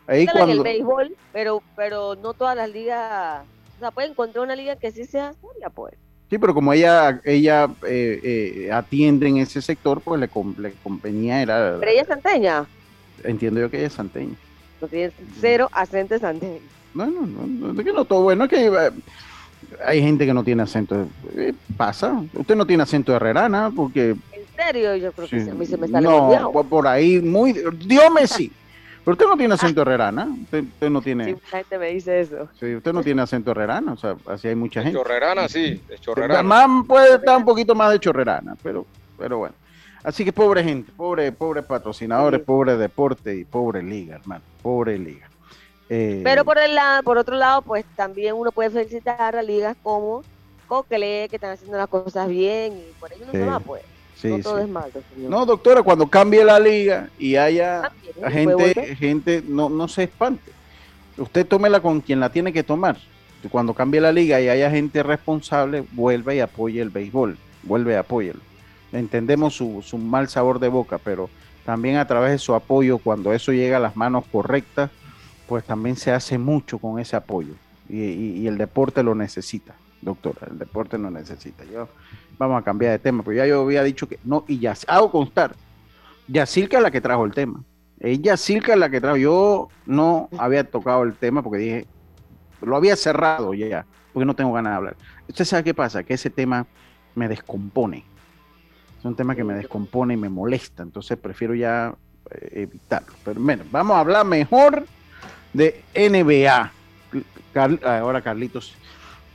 [0.06, 0.52] Ahí cuando...
[0.52, 3.42] el béisbol, pero, pero no todas las ligas,
[3.76, 5.94] o sea, puede encontrar una liga que sí sea seria, pues.
[6.28, 11.42] Sí, pero como ella ella eh, eh, atiende en ese sector, pues le, le convenía
[11.42, 11.76] era...
[11.80, 12.66] Pero ella es santeña.
[13.24, 14.36] Entiendo yo que ella es santeña.
[14.80, 16.60] No tiene cero acento santeño.
[16.94, 18.90] No, no, no, es que no todo bueno, es que eh,
[19.84, 21.06] hay gente que no tiene acento.
[21.36, 22.22] Eh, pasa.
[22.34, 24.10] Usted no tiene acento de herrerana porque.
[24.10, 24.96] ¿En serio?
[24.96, 27.52] Yo creo que a mí se me sale No, por ahí muy.
[27.52, 28.52] Dios me sí.
[29.04, 30.28] Pero usted no tiene acento herrerana.
[30.42, 31.24] Usted, usted no tiene.
[31.24, 32.48] Sí, mucha gente me dice eso.
[32.58, 33.92] Sí, usted no tiene acento herrerana.
[33.92, 34.98] O sea, así hay mucha gente.
[34.98, 35.80] Chorrerana, sí.
[35.88, 36.42] De chorrerana.
[36.42, 38.84] Más puede estar un poquito más de chorrerana, pero,
[39.18, 39.54] pero bueno.
[40.02, 44.42] Así que pobre gente, pobre, pobre patrocinadores, pobre deporte y pobre liga, hermano.
[44.62, 45.29] Pobre liga.
[45.92, 49.76] Eh, Pero por el lado, por otro lado, pues también uno puede felicitar a ligas
[49.82, 50.22] como
[50.68, 53.82] Cocle, que están haciendo las cosas bien, y por ello no se va, pues.
[54.22, 57.90] no todo es malo, No, doctora, cuando cambie la liga y haya
[58.28, 60.52] gente, gente, no, no se espante.
[61.18, 62.96] Usted tómela con quien la tiene que tomar.
[63.50, 67.36] Cuando cambie la liga y haya gente responsable, vuelve y apoye el béisbol.
[67.64, 68.38] Vuelve y apóyelo.
[68.92, 71.28] Entendemos su, su mal sabor de boca, pero
[71.64, 74.90] también a través de su apoyo, cuando eso llega a las manos correctas,
[75.50, 77.54] pues también se hace mucho con ese apoyo
[77.88, 81.64] y, el deporte lo necesita, doctora, el deporte lo necesita.
[81.64, 81.88] Yo,
[82.38, 85.10] vamos a cambiar de tema, pero ya yo había dicho que no, y ya hago
[85.10, 85.56] constar,
[86.28, 87.64] Yacilca es la que trajo el tema.
[87.98, 88.20] Es
[88.76, 89.16] la que trajo.
[89.16, 91.86] Yo no había tocado el tema porque dije,
[92.62, 94.96] lo había cerrado ya, porque no tengo ganas de hablar.
[95.28, 96.04] ¿Usted sabe qué pasa?
[96.04, 96.64] Que ese tema
[97.16, 98.04] me descompone.
[99.00, 101.92] Es un tema que me descompone y me molesta, entonces prefiero ya
[102.30, 103.14] eh, evitarlo.
[103.24, 104.86] Pero bueno, vamos a hablar mejor
[105.52, 106.72] de NBA.
[107.84, 108.74] ahora Carlitos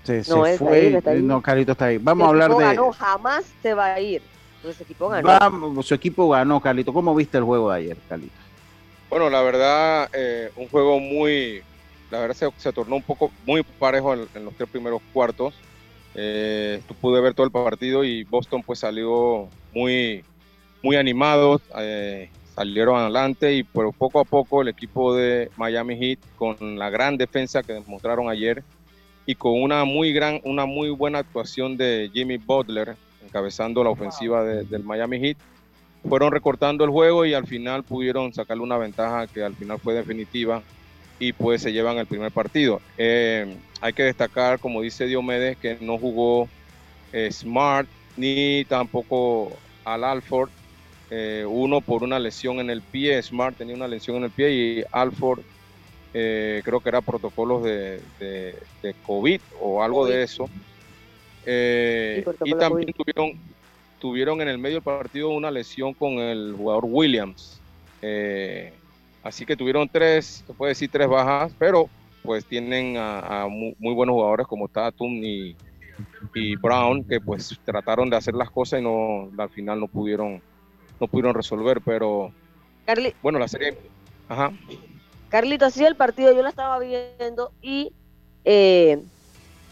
[0.06, 0.24] se,
[0.58, 1.02] fue.
[1.22, 1.98] no, Carlitos está ahí.
[1.98, 2.64] Vamos a hablar de.
[2.64, 4.22] Ganó, jamás se va a ir.
[4.62, 5.28] su equipo ganó.
[5.28, 6.94] Vamos, su equipo ganó, Carlitos.
[6.94, 8.38] ¿Cómo viste el juego de ayer, Carlitos?
[9.10, 11.64] Bueno, la verdad, eh, un juego muy.
[12.12, 15.56] La verdad se, se tornó un poco muy parejo en, los tres primeros cuartos.
[16.14, 20.24] Eh, pude ver todo el partido y Boston pues salió muy,
[20.84, 21.60] muy animado.
[21.78, 26.90] Eh, salieron adelante y por poco a poco el equipo de Miami Heat con la
[26.90, 28.64] gran defensa que demostraron ayer
[29.26, 32.96] y con una muy gran, una muy buena actuación de Jimmy Butler
[33.26, 35.38] encabezando la ofensiva del Miami Heat,
[36.08, 39.94] fueron recortando el juego y al final pudieron sacarle una ventaja que al final fue
[39.94, 40.62] definitiva
[41.20, 42.82] y pues se llevan el primer partido.
[42.98, 46.48] Eh, hay que destacar, como dice Diomedes, que no jugó
[47.12, 47.88] eh, Smart
[48.18, 49.52] ni tampoco
[49.84, 50.50] Al Alford
[51.18, 54.52] eh, uno por una lesión en el pie, Smart tenía una lesión en el pie
[54.52, 55.40] y Alford
[56.14, 58.02] eh, creo que era protocolos de,
[59.06, 60.50] COVID o algo de eso.
[61.46, 63.40] Eh, y también tuvieron,
[63.98, 67.62] tuvieron en el medio del partido una lesión con el jugador Williams.
[68.02, 68.74] Eh,
[69.24, 71.90] así que tuvieron tres, se puede decir tres bajas, pero
[72.24, 75.56] pues tienen a, muy, buenos jugadores como Tatum y,
[76.34, 80.42] y Brown, que pues trataron de hacer las cosas y no al final no pudieron,
[81.00, 82.32] no pudieron resolver, pero
[83.22, 83.78] bueno, la serie,
[84.30, 84.52] ajá.
[85.30, 87.92] Carlito, así el partido, yo la estaba viendo y
[88.44, 89.02] eh,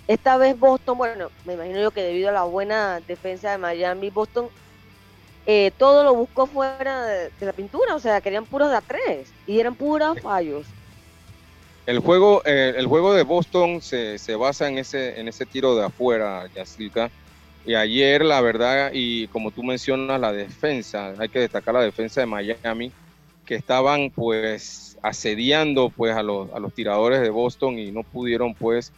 [0.07, 4.09] esta vez Boston, bueno, me imagino yo que debido a la buena defensa de Miami,
[4.09, 4.49] Boston
[5.45, 9.29] eh, todo lo buscó fuera de, la pintura, o sea, querían puros de a tres
[9.45, 10.65] y eran puros fallos.
[11.85, 15.75] El juego, eh, el juego de Boston se, se, basa en ese, en ese tiro
[15.75, 17.11] de afuera, Yacirca.
[17.65, 22.19] Y ayer, la verdad, y como tú mencionas, la defensa, hay que destacar la defensa
[22.21, 22.91] de Miami,
[23.45, 28.53] que estaban pues asediando pues a los, a los tiradores de Boston y no pudieron
[28.53, 28.91] pues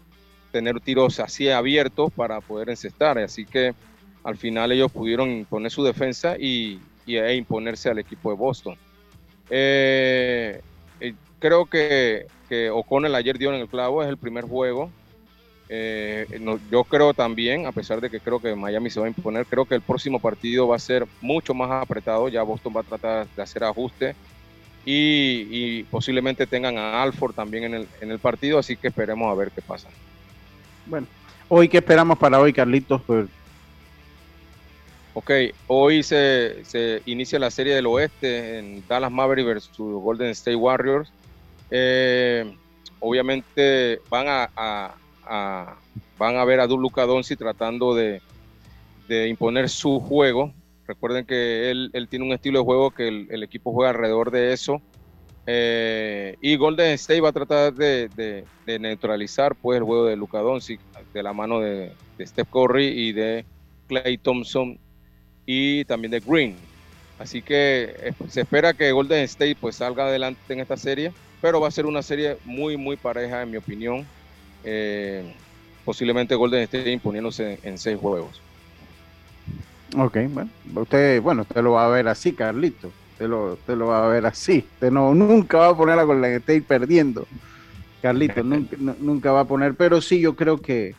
[0.52, 3.18] tener tiros así abiertos para poder encestar.
[3.18, 3.74] Así que
[4.24, 8.78] al final ellos pudieron imponer su defensa y, e imponerse al equipo de Boston.
[9.50, 10.62] Eh,
[11.00, 14.90] eh, creo que, que O'Connell ayer dio en el clavo, es el primer juego.
[15.68, 16.28] Eh,
[16.72, 19.66] yo creo también, a pesar de que creo que Miami se va a imponer, creo
[19.66, 22.30] que el próximo partido va a ser mucho más apretado.
[22.30, 24.16] Ya Boston va a tratar de hacer ajustes
[24.86, 29.36] y, posiblemente tengan a Alford también en el, en el partido, así que esperemos a
[29.36, 29.90] ver qué pasa.
[30.86, 31.08] Bueno,
[31.48, 33.02] hoy qué esperamos para hoy, Carlitos.
[33.02, 33.28] Pues,
[35.16, 35.32] ok,
[35.68, 41.12] hoy se, se, inicia la serie del oeste en Dallas Mavericks versus Golden State Warriors.
[41.72, 42.56] Eh,
[43.00, 44.94] obviamente van a,
[45.28, 48.22] van a ver a Luka Doncic tratando de,
[49.08, 50.54] de imponer su juego
[50.88, 54.82] Recuerden que él, tiene un estilo de juego que el, equipo juega alrededor de eso.
[55.48, 60.80] Eh, y Golden State va a tratar de, neutralizar pues, el juego de Luka Doncic
[61.14, 63.46] de la mano de, Steph Curry y de
[63.88, 64.78] Clay Thompson
[65.46, 66.56] y también de Green.
[67.18, 71.12] Así que eh, se espera que Golden State pues, salga adelante en esta serie,
[71.42, 74.06] pero va a ser una serie muy, muy pareja en mi opinión.
[74.66, 75.34] Eh,
[75.86, 78.42] posiblemente Golden State imponiéndose en seis juegos.
[79.96, 82.92] Ok, bueno, usted, bueno, usted lo va a ver así, Carlito.
[83.14, 84.66] Usted lo, lo va a ver así.
[84.74, 87.26] Usted no, nunca va a poner a Golden State perdiendo.
[88.02, 90.96] Carlito, nunca, nunca va a poner, pero sí, yo creo que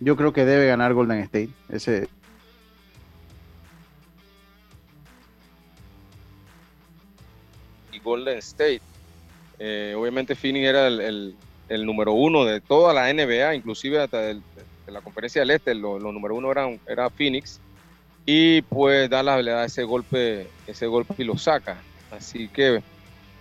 [0.00, 1.50] yo creo que debe ganar Golden State.
[1.70, 2.08] Ese,
[7.92, 8.82] y Golden State.
[9.58, 11.34] Eh, obviamente Phoenix era el,
[11.68, 14.40] número uno de toda la NBA, inclusive hasta de
[14.86, 17.60] la conferencia del Este, los lo número uno eran, era Phoenix
[18.26, 21.76] y pues Dallas le da ese golpe, ese golpe y lo saca.
[22.10, 22.82] Así que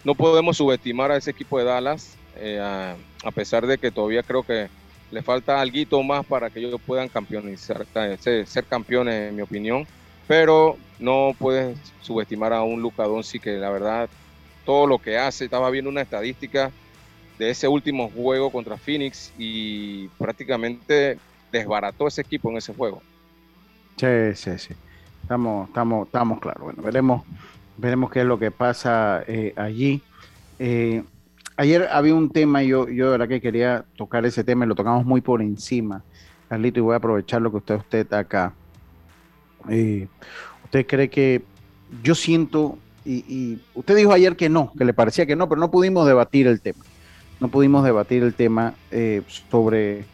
[0.03, 4.43] no podemos subestimar a ese equipo de Dallas, eh, a, pesar de que todavía creo
[4.43, 4.67] que
[5.11, 7.85] le falta algo más para que ellos puedan campeonizar,
[8.19, 9.87] ser, ser, campeones, en mi opinión.
[10.27, 14.09] Pero no puedes subestimar a un Luca Doncic que la verdad
[14.65, 16.71] todo lo que hace, estaba viendo una estadística
[17.43, 21.17] de ese último juego contra Phoenix y prácticamente
[21.51, 23.01] desbarató ese equipo en ese juego.
[23.97, 24.73] Sí, sí, sí.
[25.21, 26.63] Estamos, estamos, estamos claros.
[26.63, 27.23] Bueno, veremos,
[27.77, 30.01] veremos qué es lo que pasa eh, allí.
[30.57, 31.03] Eh,
[31.57, 34.75] ayer había un tema, yo, yo de verdad que quería tocar ese tema y lo
[34.75, 36.03] tocamos muy por encima,
[36.47, 38.53] Carlito, y voy a aprovechar lo que usted, usted acá.
[39.69, 40.07] Eh,
[40.63, 41.43] ¿Usted cree que
[42.01, 45.69] yo siento, y, usted dijo ayer que no, que le parecía que no, pero no
[45.69, 46.83] pudimos debatir el tema.
[47.43, 48.73] No pudimos debatir el tema
[49.27, 50.05] sobre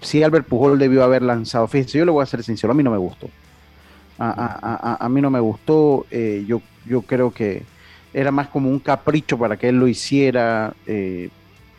[0.00, 1.68] si Albert Pujol debió haber lanzado.
[1.68, 3.30] Fíjense, yo le voy a ser sincero, a mí no me gustó.
[4.18, 6.04] A, mí no me gustó.
[6.10, 7.62] Eh, yo, yo creo que
[8.12, 11.28] era más como un capricho para que él lo hiciera, eh,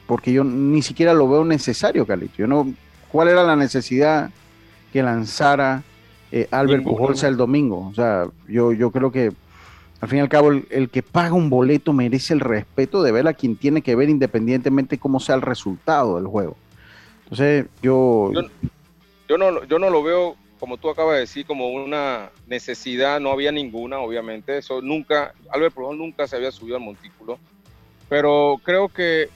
[0.05, 2.35] porque yo ni siquiera lo veo necesario, Carlito.
[2.37, 2.73] Yo no,
[3.11, 4.29] ¿Cuál era la necesidad
[4.93, 5.83] que lanzara
[6.31, 7.87] eh, Albert Pujols el domingo?
[7.87, 9.33] O sea, yo, yo creo que
[9.99, 13.27] al fin y al cabo el, que paga un boleto merece el respeto de ver
[13.27, 16.55] a quien tiene que ver independientemente cómo sea el resultado del juego.
[17.23, 18.31] Entonces, yo...
[19.27, 23.31] Yo, no, yo no lo veo, como tú acabas de decir, como una necesidad, no
[23.31, 24.57] había ninguna, obviamente.
[24.57, 27.37] Eso nunca, Albert Pujols nunca se había subido al montículo.
[28.07, 29.29] Pero creo que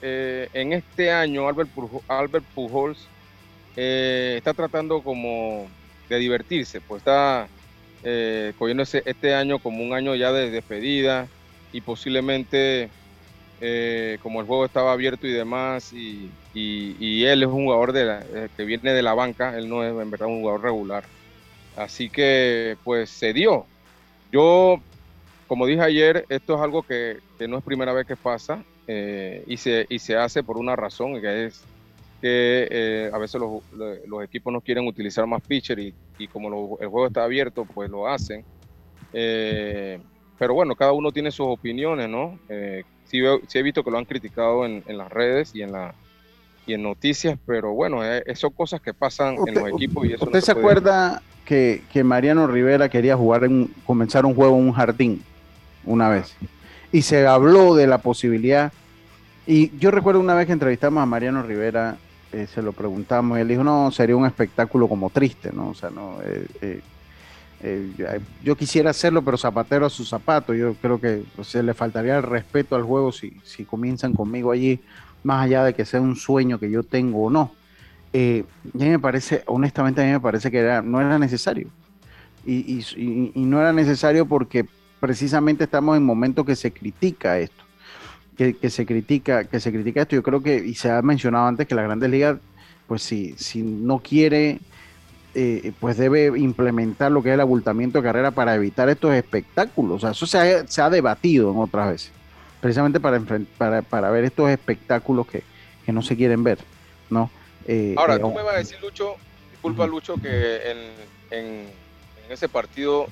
[0.00, 1.70] eh, en este año Albert,
[2.08, 3.06] Albert Pujols
[3.76, 5.66] eh, está tratando como
[6.08, 7.48] de divertirse, pues está
[8.02, 11.28] eh, cogiendo este año como un año ya de despedida
[11.72, 12.90] y posiblemente
[13.60, 18.48] eh, como el juego estaba abierto y demás, y, él es un jugador de eh,
[18.56, 21.04] que viene de la banca, él no es en verdad un jugador regular.
[21.76, 23.66] Así que pues se dio.
[24.32, 24.80] Yo,
[25.46, 27.18] como dije ayer, esto es algo que,
[27.48, 28.62] no es primera vez que pasa.
[28.86, 31.62] eh, y, se, y se hace por una razón, que es
[32.20, 33.62] que a veces los,
[34.06, 37.90] los, equipos no quieren utilizar más pitcher y, y como el juego está abierto, pues
[37.90, 38.44] lo hacen.
[39.12, 39.98] Eh,
[40.38, 42.38] pero bueno, cada uno tiene sus opiniones, ¿no?
[43.04, 45.94] sí, sí, he visto que lo han criticado en, en, las redes y en, la,
[46.66, 48.00] y en noticias, pero bueno,
[48.34, 50.06] son cosas que pasan en los equipos.
[50.06, 54.56] Y eso ¿Usted se, acuerda que, que, Mariano Rivera quería jugar en, comenzar un juego
[54.58, 55.22] en un jardín
[55.84, 56.36] una vez?
[56.92, 58.72] Y se habló de la posibilidad
[59.46, 61.96] y yo recuerdo una vez que entrevistamos a Mariano Rivera,
[62.32, 65.70] eh, se lo preguntamos, y él dijo, no, sería un espectáculo como triste, ¿no?
[65.70, 66.80] O sea, no, eh,
[67.62, 72.16] eh, yo quisiera hacerlo, pero zapatero a su zapato, yo creo que se le faltaría
[72.16, 74.80] el respeto al juego si, si comienzan conmigo allí,
[75.22, 77.52] más allá de que sea un sueño que yo tengo o no.
[78.12, 81.68] y a mí me parece, honestamente a mí me parece que era, no era necesario.
[82.44, 84.66] Y, y, y no era necesario porque
[85.00, 87.65] precisamente estamos en momentos que se critica esto
[88.36, 90.14] que, se critica, que se critica esto.
[90.14, 92.38] Yo creo que, y se ha mencionado antes, que la Grandes Ligas,
[92.86, 94.60] pues si, si no quiere,
[95.34, 99.96] eh, pues debe implementar lo que es el abultamiento de carrera para evitar estos espectáculos.
[99.96, 102.12] O sea, eso se ha, se ha debatido en otras veces,
[102.60, 103.20] precisamente para,
[103.56, 105.42] para, para ver estos espectáculos que,
[105.84, 106.58] que, no se quieren ver,
[107.08, 107.30] ¿no?
[107.66, 109.14] Eh, Ahora, eh, tú me vas a decir, Lucho,
[109.50, 110.78] disculpa, Lucho, que en,
[111.30, 111.86] en,
[112.28, 113.06] ese partido,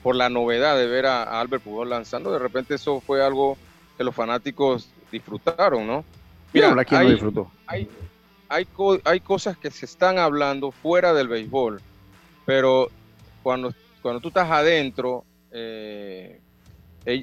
[0.00, 3.58] por la novedad de ver a, a Albert Pujol lanzando, de repente eso fue algo
[4.00, 6.06] que los fanáticos disfrutaron, ¿no?
[6.54, 7.50] Mira, hay, no disfrutó?
[7.66, 7.86] Hay,
[8.48, 11.82] hay, cosas que se están hablando fuera del béisbol,
[12.46, 12.88] pero
[13.42, 16.40] cuando, cuando tú estás adentro, eh,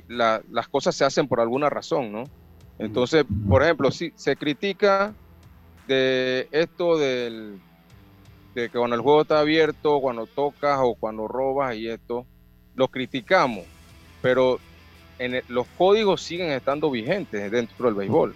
[0.07, 2.25] las cosas se hacen por alguna razón, ¿no?
[2.77, 5.15] Entonces, por ejemplo, si se critica
[5.87, 7.59] de esto del,
[8.53, 12.27] de que cuando el juego está abierto, cuando tocas o cuando robas y esto,
[12.75, 13.65] lo criticamos,
[14.21, 14.59] pero
[15.47, 18.35] los códigos siguen estando vigentes dentro del béisbol.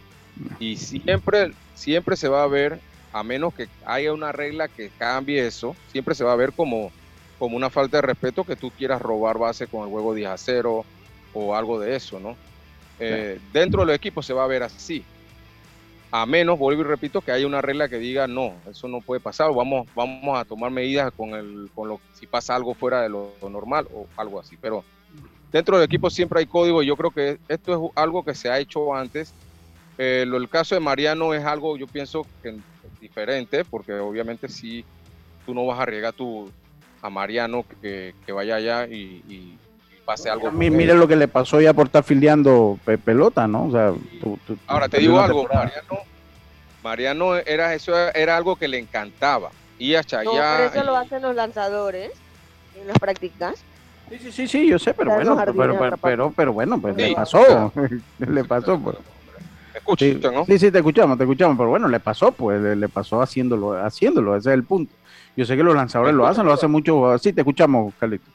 [0.60, 2.80] Y siempre, siempre se va a ver,
[3.14, 6.92] a menos que haya una regla que cambie eso, siempre se va a ver como,
[7.38, 10.38] como una falta de respeto que tú quieras robar base con el juego 10 a
[10.38, 10.86] 0
[11.34, 12.36] o algo de eso, ¿no?
[13.00, 15.04] Eh, dentro del equipo se va a ver así.
[16.12, 19.22] A menos, vuelvo y repito, que haya una regla que diga no, eso no puede
[19.22, 23.10] pasar, vamos, vamos a tomar medidas con el, con lo si pasa algo fuera de
[23.10, 24.58] lo normal o algo así.
[24.58, 24.84] Pero
[25.52, 28.50] dentro del equipo siempre hay código y yo creo que esto es algo que se
[28.50, 29.34] ha hecho antes.
[29.98, 32.58] Eh, el caso de Mariano es algo, yo pienso que
[33.00, 34.86] diferente, porque obviamente si
[35.46, 36.50] tú no vas a arriesgar tu,
[37.02, 39.58] a Mariano que, vaya allá y,
[40.06, 40.52] pase algo.
[40.52, 43.66] Mira lo que le pasó ya por estar filiando pelota, ¿no?
[43.68, 43.94] O sea,
[44.68, 46.00] Ahora te digo algo, Mariano,
[46.84, 49.52] Mariano era eso era algo que le encantaba.
[49.78, 52.12] Y hasta no, por eso lo hacen los lanzadores
[52.80, 53.64] en las prácticas.
[54.12, 57.72] Sí, sí, sí, sí, yo sé, pero bueno, pero, pero, pero, bueno, pues le pasó,
[58.20, 58.78] le pasó.
[58.78, 58.98] Pues.
[59.98, 60.46] Sí, ¿no?
[60.46, 64.36] sí, sí, te escuchamos, te escuchamos, pero bueno, le pasó, pues le, pasó haciéndolo, haciéndolo,
[64.36, 64.94] ese es el punto.
[65.38, 68.26] Yo sé que los lanzadores lo hacen, lo hacen mucho, sí, te escuchamos, Carlito.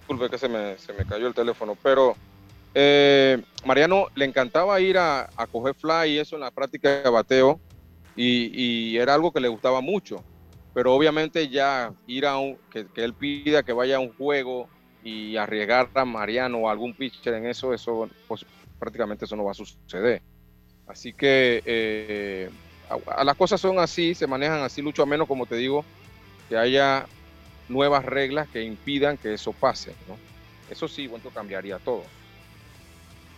[0.00, 2.14] Disculpe que se me, se me cayó el teléfono, pero
[2.74, 7.08] eh, Mariano le encantaba ir a, a, coger fly y eso en la práctica de
[7.08, 7.58] bateo
[8.16, 10.22] y, y, era algo que le gustaba mucho,
[10.74, 14.68] pero obviamente ya ir a un, que, que él pida que vaya a un juego
[15.04, 18.44] y arriesgar a Mariano o algún pitcher en eso, eso pues,
[18.78, 20.22] prácticamente eso no va a suceder.
[20.88, 22.50] Así que eh,
[22.88, 25.84] a, las cosas son así, se manejan así, Lucho, a menos, como te digo,
[26.48, 27.04] que haya
[27.68, 29.94] nuevas reglas que impidan que eso pase.
[30.08, 30.16] ¿no?
[30.70, 32.02] Eso sí, bueno, cambiaría todo.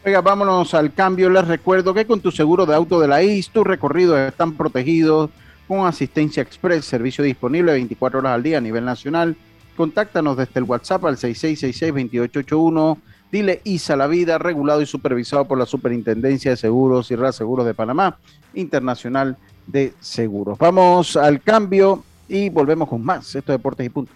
[0.04, 1.28] Oiga, vámonos al cambio.
[1.28, 5.30] Les recuerdo que con tu seguro de auto de la IS, tus recorridos están protegidos
[5.66, 9.36] con asistencia express, servicio disponible 24 horas al día a nivel nacional
[9.76, 12.98] Contáctanos desde el WhatsApp al 6666-2881.
[13.30, 17.74] Dile ISA la vida, regulado y supervisado por la Superintendencia de Seguros y Reaseguros de
[17.74, 18.18] Panamá,
[18.54, 20.58] Internacional de Seguros.
[20.58, 23.34] Vamos al cambio y volvemos con más.
[23.34, 24.12] Esto es Deportes y Punto.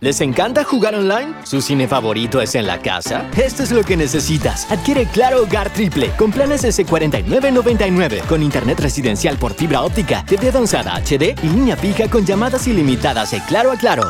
[0.00, 1.34] ¿Les encanta jugar online?
[1.42, 3.28] ¿Su cine favorito es en la casa?
[3.36, 4.70] Esto es lo que necesitas.
[4.70, 10.94] Adquiere Claro Hogar Triple con planes S4999 con internet residencial por fibra óptica, TV avanzada
[10.94, 14.04] HD y línea fija con llamadas ilimitadas de Claro a Claro.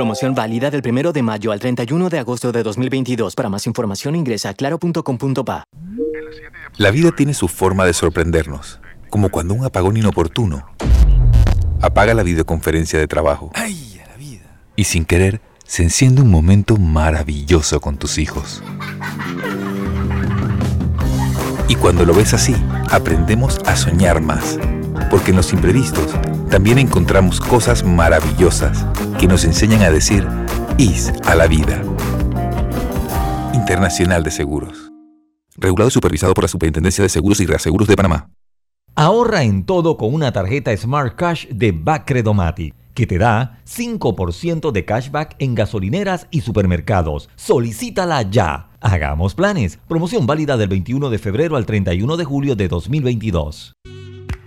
[0.00, 3.34] Promoción válida del 1 de mayo al 31 de agosto de 2022.
[3.34, 5.64] Para más información ingresa a claro.com.pa.
[6.78, 8.80] La vida tiene su forma de sorprendernos,
[9.10, 10.64] como cuando un apagón inoportuno
[11.82, 13.50] apaga la videoconferencia de trabajo.
[13.54, 14.62] ¡Ay, la vida!
[14.74, 18.62] Y sin querer, se enciende un momento maravilloso con tus hijos.
[21.68, 22.56] Y cuando lo ves así,
[22.90, 24.58] aprendemos a soñar más,
[25.10, 26.14] porque en los imprevistos
[26.48, 28.86] también encontramos cosas maravillosas
[29.18, 30.26] que nos enseñan a decir
[30.78, 31.82] IS a la vida.
[33.52, 34.90] Internacional de Seguros.
[35.56, 38.30] Regulado y supervisado por la Superintendencia de Seguros y Reaseguros de Panamá.
[38.94, 44.84] Ahorra en todo con una tarjeta Smart Cash de Bacredomatic que te da 5% de
[44.84, 47.30] cashback en gasolineras y supermercados.
[47.36, 48.70] Solicítala ya.
[48.80, 49.78] Hagamos planes.
[49.88, 53.74] Promoción válida del 21 de febrero al 31 de julio de 2022.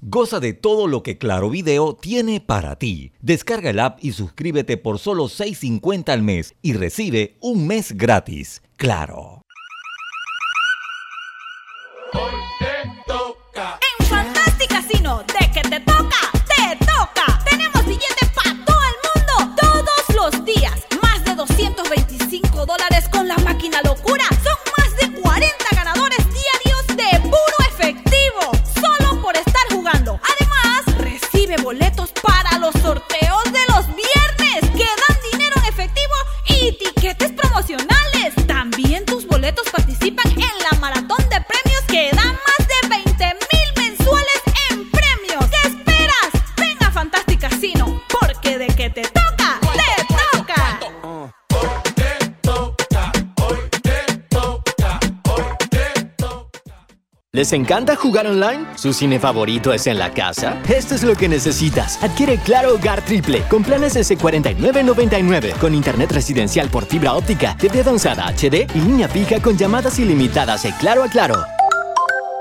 [0.00, 3.10] Goza de todo lo que Claro Video tiene para ti.
[3.20, 8.62] Descarga el app y suscríbete por solo $6.50 al mes y recibe un mes gratis.
[8.76, 9.42] Claro.
[13.98, 17.42] En Fantastic Casino, de que te toca, te toca.
[17.44, 20.86] Tenemos billetes para todo el mundo todos los días.
[21.02, 23.82] Más de 225 dólares con la máquina
[31.56, 36.14] boletos para los sorteos de los viernes que dan dinero en efectivo
[36.46, 38.34] y tiquetes promocionales.
[38.46, 41.07] También tus boletos participan en la maratón
[57.34, 58.64] ¿Les encanta jugar online?
[58.76, 60.62] ¿Su cine favorito es en la casa?
[60.66, 62.02] Esto es lo que necesitas.
[62.02, 68.26] Adquiere Claro Hogar Triple con planes S4999 con internet residencial por fibra óptica, TV avanzada
[68.32, 71.34] HD y línea fija con llamadas ilimitadas de Claro a Claro.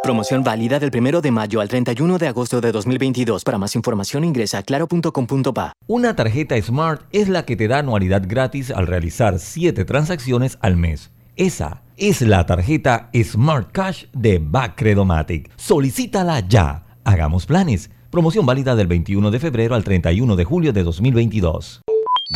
[0.03, 3.43] Promoción válida del 1 de mayo al 31 de agosto de 2022.
[3.43, 5.73] Para más información ingresa a claro.com.pa.
[5.87, 10.77] Una tarjeta Smart es la que te da anualidad gratis al realizar 7 transacciones al
[10.77, 11.11] mes.
[11.35, 15.51] Esa es la tarjeta Smart Cash de Bacredomatic.
[15.55, 16.85] Solicítala ya.
[17.03, 17.89] Hagamos planes.
[18.11, 21.81] Promoción válida del 21 de febrero al 31 de julio de 2022.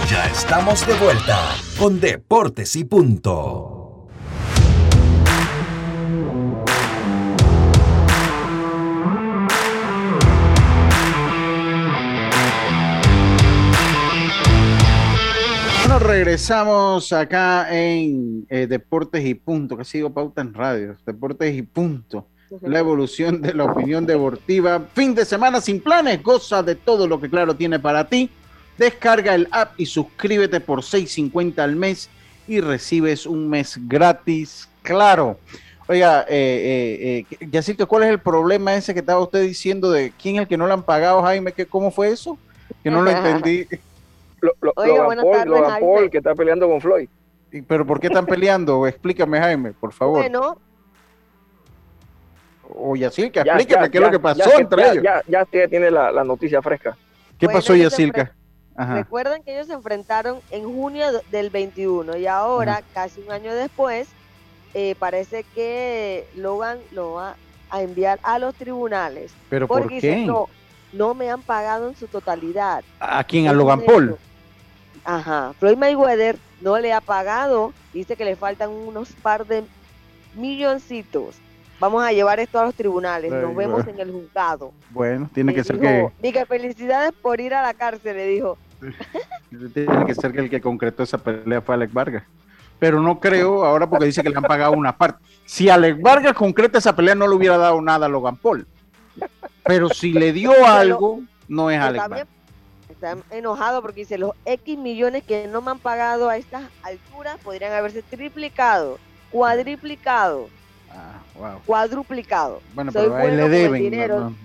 [0.09, 3.80] Ya estamos de vuelta con Deportes y Punto.
[15.91, 20.95] Bueno, regresamos acá en eh, Deportes y Punto, que sigo pauta en radio.
[21.05, 22.27] Deportes y Punto.
[22.61, 24.81] La evolución de la opinión deportiva.
[24.93, 26.23] Fin de semana sin planes.
[26.23, 28.29] Goza de todo lo que Claro tiene para ti.
[28.77, 32.09] Descarga el app y suscríbete por 6.50 al mes
[32.47, 34.69] y recibes un mes gratis.
[34.83, 35.39] Claro.
[35.87, 40.13] Oiga, eh, eh, eh, Yacirca, ¿cuál es el problema ese que estaba usted diciendo de
[40.17, 41.51] quién es el que no le han pagado, Jaime?
[41.51, 42.37] ¿Qué, ¿Cómo fue eso?
[42.81, 43.67] Que no lo entendí.
[44.41, 45.79] Lo, lo- Oiga, Logan buenas Paul, tardes, Logan.
[45.79, 47.09] Paul, que está peleando con Floyd.
[47.67, 48.85] ¿Pero por qué están peleando?
[48.87, 50.19] Explícame, Jaime, por favor.
[50.19, 50.57] Bueno,
[52.73, 55.03] O Yacirca, Ya, explícame ya, qué es ya, lo que pasó ya, entre ya, ellos.
[55.03, 56.97] Ya, ya tiene- tiene la, la noticia fresca.
[57.37, 58.33] ¿Qué Bueno, pasó, Yacirca?
[58.73, 58.95] Ajá.
[58.95, 63.53] recuerden que ellos se enfrentaron en junio de- del 21 y ahora, casi un año
[63.53, 64.07] después,
[64.73, 67.35] eh, parece que Logan lo va
[67.69, 69.33] a enviar a los tribunales.
[69.49, 70.25] ¿Pero por porque dice, qué?
[70.25, 70.47] no,
[70.93, 72.83] no me han pagado en su totalidad.
[73.01, 73.49] ¿A quién?
[73.49, 73.81] ¿A Logan.
[73.81, 74.15] Paul?
[75.04, 75.54] Ajá.
[75.60, 77.74] Floyd Mayweather no le ha pagado.
[77.93, 79.64] Dice que le faltan unos par de
[80.36, 81.36] milloncitos.
[81.80, 83.32] Vamos a llevar esto a los tribunales.
[83.32, 83.89] Nos Ay, vemos bueno.
[83.89, 84.72] en el juzgado.
[84.91, 88.28] Bueno, tiene Le que ser dijo, que "Diga, felicidades por ir a la cárcel, le
[88.28, 88.58] dijo.
[89.74, 92.24] tiene que ser que el que concretó esa pelea fue Alex Vargas.
[92.78, 95.24] Pero no creo ahora porque dice que le han pagado una parte.
[95.45, 98.66] Si Alex Vargas concreta esa pelea no le hubiera dado nada a Logan Paul.
[99.64, 102.28] Pero si le dio algo, no es Alex Vargas.
[103.02, 107.38] Está enojado porque dice, los X millones que no me han pagado a estas alturas
[107.43, 108.99] podrían haberse triplicado,
[109.32, 110.49] cuadriplicado,
[110.93, 111.62] Ah, wow.
[111.66, 112.62] cuadruplicado.
[112.76, 113.82] Bueno, Soy pero a él bueno le deben.
[113.82, 114.20] dinero.
[114.20, 114.36] No, no,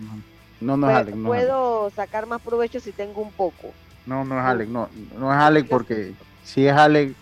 [0.60, 1.16] no, no, es Alex.
[1.16, 3.72] No, puedo sacar más provecho si tengo un poco.
[4.06, 4.70] no, no es Alex.
[4.70, 4.88] No,
[5.18, 6.12] no es Alex porque
[6.44, 7.14] si es Alex,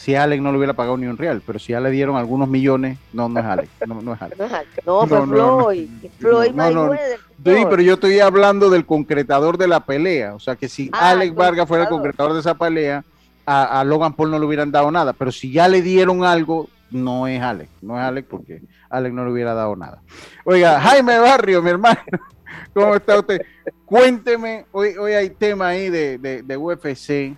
[0.00, 1.42] si Alex no le hubiera pagado ni un real.
[1.46, 3.68] Pero si ya le dieron algunos millones, no, no es Alex.
[3.86, 4.40] No, no es Alex.
[4.86, 5.60] No, no, No.
[5.60, 5.88] Floyd.
[6.18, 10.34] Floyd No, no, Mayweather, Sí, pero yo estoy hablando del concretador de la pelea.
[10.34, 12.30] O sea, que si Ah, Alex Vargas fuera el concretador.
[12.30, 13.04] concretador de esa pelea,
[13.44, 15.12] a, a Logan Paul no le hubieran dado nada.
[15.12, 17.70] Pero si ya le dieron algo, no es Alex.
[17.82, 20.00] No es Alex porque Alex no le hubiera dado nada.
[20.44, 22.00] Oiga, Jaime Barrio, mi hermano,
[22.72, 23.42] ¿cómo está usted?
[23.84, 27.36] Cuénteme, hoy, hoy hay tema ahí de, de, de UFC.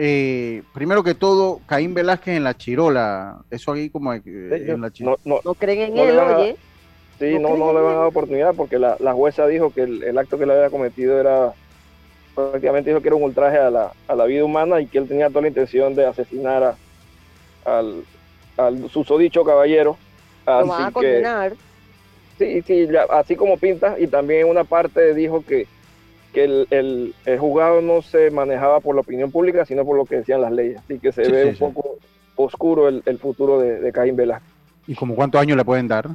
[0.00, 3.38] Eh, primero que todo, Caín Velázquez en la Chirola.
[3.50, 5.18] Eso aquí como en la Chirola.
[5.24, 6.56] No, no, No creen en no él, oye.
[7.18, 10.04] Sí, no, no le van a dar oportunidad porque la, la jueza dijo que el,
[10.04, 11.52] el, acto que le había cometido era,
[12.32, 15.08] prácticamente dijo que era un ultraje a la, a la vida humana y que él
[15.08, 16.76] tenía toda la intención de asesinar a,
[17.64, 18.04] al,
[18.56, 19.98] al susodicho caballero.
[20.46, 21.54] Lo van a condenar.
[22.38, 25.66] Sí, sí, ya, así como pinta, y también en una parte dijo que,
[26.32, 30.04] que el, el, el, juzgado no se manejaba por la opinión pública, sino por lo
[30.04, 30.78] que decían las leyes.
[30.78, 31.60] Así que se sí, ve sí, un sí.
[31.60, 31.98] poco
[32.36, 34.52] oscuro el, el, futuro de, de Caín Velázquez.
[34.86, 36.08] ¿Y como cuántos años le pueden dar?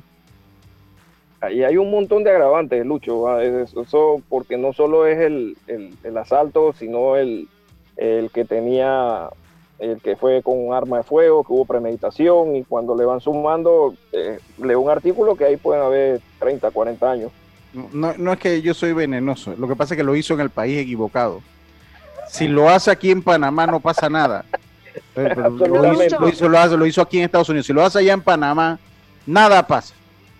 [1.44, 3.38] Ahí hay un montón de agravantes, Lucho.
[3.40, 7.50] Eso porque no solo es el, el asalto, sino el,
[7.98, 9.30] que tenía
[9.78, 13.20] el que fue con un arma de fuego, que hubo premeditación y cuando le van
[13.20, 17.32] sumando, eh, leo un artículo que ahí pueden haber 30, 40 años.
[17.74, 20.42] No, no es que yo soy venenoso, lo que pasa es que lo hizo en
[20.42, 21.42] el país equivocado.
[22.30, 24.46] Si lo hace aquí en Panamá no pasa nada.
[25.16, 27.66] Pero lo, hizo, lo, hizo, lo, hace, lo hizo aquí en Estados Unidos.
[27.66, 28.80] Si lo hace allá en Panamá,
[29.26, 29.94] nada pasa.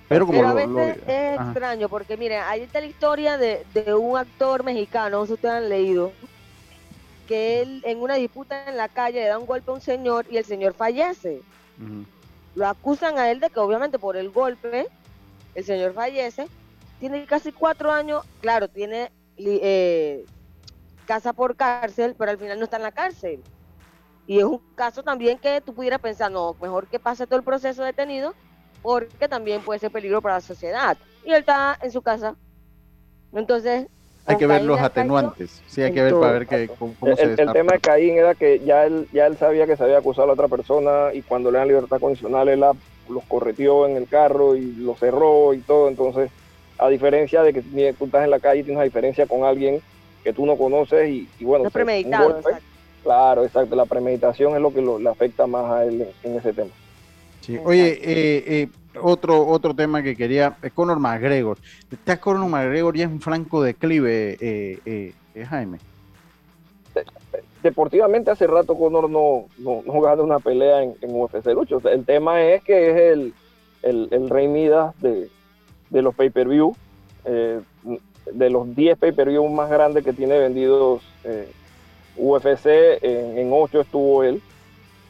[0.08, 1.52] Pero, como Pero a veces es ajá.
[1.52, 5.34] extraño porque, mire, ahí está la historia de, de un actor mexicano, no sé si
[5.34, 6.12] ustedes han leído,
[7.28, 10.26] que él en una disputa en la calle le da un golpe a un señor
[10.30, 11.42] y el señor fallece.
[11.80, 12.06] Uh -huh.
[12.56, 14.88] Lo acusan a él de que obviamente por el golpe
[15.56, 16.48] el señor fallece.
[17.04, 20.24] Tiene casi cuatro años, claro, tiene eh,
[21.06, 23.42] casa por cárcel, pero al final no está en la cárcel.
[24.26, 27.44] Y es un caso también que tú pudieras pensar, no, mejor que pase todo el
[27.44, 28.34] proceso detenido,
[28.82, 30.98] porque también puede ser peligro para la sociedad.
[31.26, 32.38] Y él está en su casa.
[33.34, 33.88] Entonces,
[34.26, 35.62] hay que ver los atenuantes.
[35.68, 37.52] Sí, hay que ver para ver que, cómo, cómo el, se destapa.
[37.52, 40.24] El tema de Caín era que ya él, ya él sabía que se había acusado
[40.24, 42.72] a la otra persona y cuando le dan libertad condicional él la,
[43.10, 45.90] los correteó en el carro y lo cerró y todo.
[45.90, 46.32] Entonces,
[46.84, 47.62] a diferencia de que
[47.94, 49.82] tú estás en la calle y tienes una diferencia con alguien
[50.24, 52.66] que tú no conoces y, y bueno, no premeditado, golpe, exacto.
[53.04, 56.38] claro, exacto, la premeditación es lo que lo, le afecta más a él en, en
[56.38, 56.72] ese tema.
[57.40, 57.58] Sí.
[57.64, 58.68] Oye, eh, eh,
[59.02, 61.58] otro, otro tema que quería, es Conor McGregor.
[61.90, 65.80] Este Conor McGregor ya es un franco declive, eh, eh, Jaime.
[67.62, 71.82] Deportivamente hace rato Conor no, no, no gana una pelea en, en UFC Lucho.
[71.90, 73.34] El tema es que es el,
[73.84, 75.30] el, el rey Midas de,
[75.94, 76.76] de los pay-per-view,
[77.24, 77.62] eh,
[78.32, 81.02] de los 10 pay-per-view más grandes que tiene vendidos
[82.18, 82.66] UFC,
[83.02, 84.42] en, en 8 estuvo él.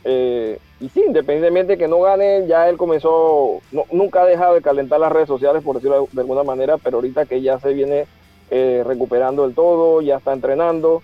[0.05, 4.55] Eh, y sí, independientemente de que no gane, ya él comenzó, no, nunca ha dejado
[4.55, 7.73] de calentar las redes sociales, por decirlo de alguna manera, pero ahorita que ya se
[7.73, 8.05] viene
[8.51, 11.01] eh, recuperando el todo, ya está entrenando,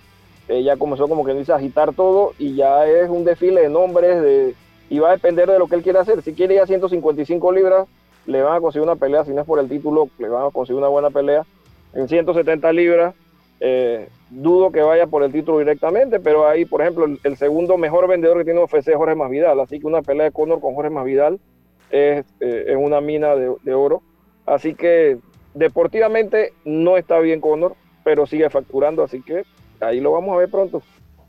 [0.49, 3.69] eh, ya comenzó como que dice a agitar todo y ya es un desfile de
[3.69, 4.55] nombres de,
[4.89, 6.21] y va a depender de lo que él quiera hacer.
[6.21, 7.87] Si quiere ir a 155 libras,
[8.29, 10.51] le van a conseguir una pelea, si no es por el título, le van a
[10.51, 11.45] conseguir una buena pelea.
[11.93, 13.15] En 170 libras,
[13.59, 17.77] eh, dudo que vaya por el título directamente, pero ahí, por ejemplo, el, el, segundo
[17.77, 20.75] mejor vendedor que tiene UFC es Jorge Masvidal, así que una pelea de Conor con
[20.75, 21.39] Jorge Masvidal
[21.89, 24.03] es, eh, es una mina de, de, oro.
[24.45, 25.17] Así que
[25.55, 29.43] deportivamente no está bien Conor, pero sigue facturando, así que
[29.79, 30.83] ahí lo vamos a ver pronto.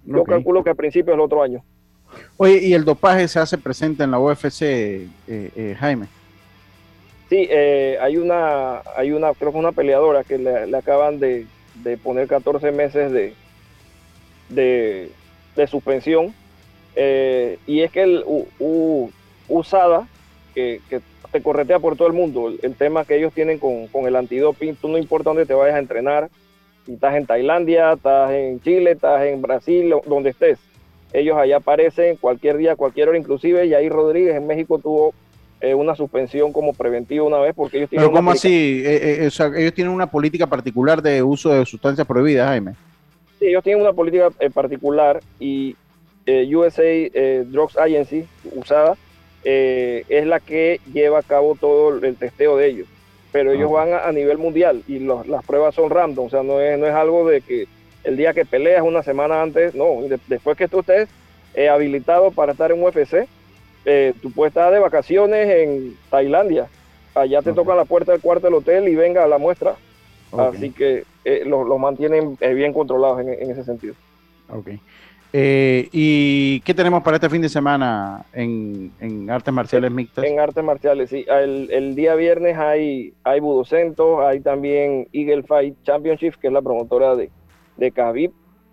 [0.05, 0.35] Yo okay.
[0.35, 1.65] calculo que a principios del otro año.
[2.37, 6.07] Oye, ¿y el dopaje se hace presente en la UFC, eh, eh, Jaime?
[7.31, 11.47] Sí, eh, hay una, hay una, creo que una peleadora que le, acaban de,
[12.03, 13.35] poner 14 meses de,
[14.49, 15.13] de,
[15.55, 16.35] de suspensión.
[16.97, 18.25] Eh, y es que el
[19.49, 20.09] USADA,
[20.57, 21.01] que, que,
[21.31, 24.75] te corretea por todo el mundo, el, tema que ellos tienen con, con el antidoping,
[24.75, 26.29] tú no importa dónde te vayas a entrenar,
[26.85, 30.59] si estás en Tailandia, estás en Chile, estás en Brasil, donde estés.
[31.13, 35.15] Ellos allá aparecen cualquier día, cualquier hora, inclusive Yair Rodríguez en México tuvo
[35.63, 39.27] eh, una suspensión como preventiva una vez porque ellos tienen pero cómo así eh, eh,
[39.27, 42.73] o sea, ellos tienen una política particular de uso de sustancias prohibidas Jaime.
[43.39, 45.77] Sí ellos tienen una política particular y
[46.27, 48.97] USA Drugs Agency usada
[49.43, 52.89] es la que lleva a cabo todo el testeo de ellos.
[53.33, 56.43] Pero ellos van a, a nivel mundial y los, las pruebas son random o sea
[56.43, 57.67] no es, no es algo de que
[58.05, 61.11] el día que peleas una semana antes no de, después que tú estés
[61.71, 63.29] habilitado para estar en UFC
[63.85, 66.69] eh, tú puedes estar de vacaciones en Tailandia.
[67.15, 67.63] Allá te okay.
[67.63, 69.75] tocan la puerta del cuarto del hotel y venga a la muestra.
[70.31, 70.57] Okay.
[70.57, 73.95] Así que eh, los lo mantienen eh, bien controlados en, en, ese sentido.
[74.49, 74.69] Ok.
[75.33, 80.25] Eh, ¿Y qué tenemos para este fin de semana en, en artes marciales mixtas?
[80.25, 81.25] En artes marciales, sí.
[81.29, 86.63] El, el día viernes hay, hay Budocento, hay también Eagle Fight Championship, que es la
[86.63, 87.31] promotora de,
[87.77, 88.33] de Khabib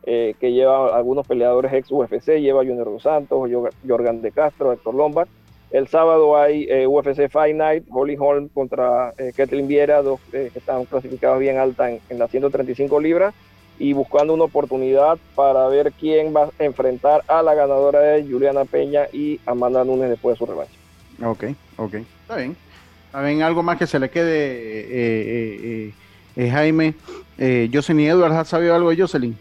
[0.09, 3.49] eh, que lleva algunos peleadores ex UFC, lleva Junior Dos Santos,
[3.85, 5.27] Jorgan de Castro, Héctor Lombard.
[5.69, 10.49] El sábado hay eh, UFC Fight Night, Holly Holm contra eh, Ketlin Viera, dos eh,
[10.53, 13.33] que están clasificados bien alta en, en las 135 libras
[13.79, 18.63] y buscando una oportunidad para ver quién va a enfrentar a la ganadora de Juliana
[18.63, 20.73] Peña y Amanda Nunes después de su revancha.
[21.21, 21.43] Ok,
[21.75, 22.55] ok, está bien.
[23.11, 25.93] También algo más que se le quede, eh,
[26.37, 26.93] eh, Jaime.
[27.73, 29.37] Jocelyn Edwards, ¿has sabido algo de Jocelyn?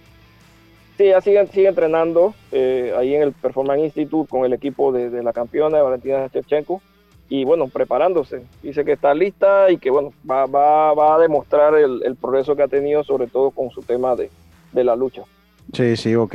[0.97, 5.33] Sí, ya sigue, sigue entrenando ahí en el Performance Institute con el equipo de, la
[5.33, 6.81] campeona Valentina Shevchenko
[7.29, 8.43] y bueno, preparándose.
[8.63, 12.55] Dice que está lista y que bueno, va, va, va a demostrar el, el, progreso
[12.55, 14.31] que ha tenido, sobre todo con su tema de,
[14.73, 15.23] de la lucha.
[15.73, 16.35] Sí, sí, ok.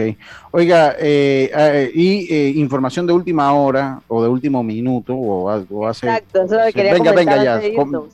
[0.51, 5.87] Oiga, eh, eh, y eh, información de última hora o de último minuto o, algo
[5.87, 6.07] hace.
[6.07, 7.61] Exacto, eso Venga, venga ya.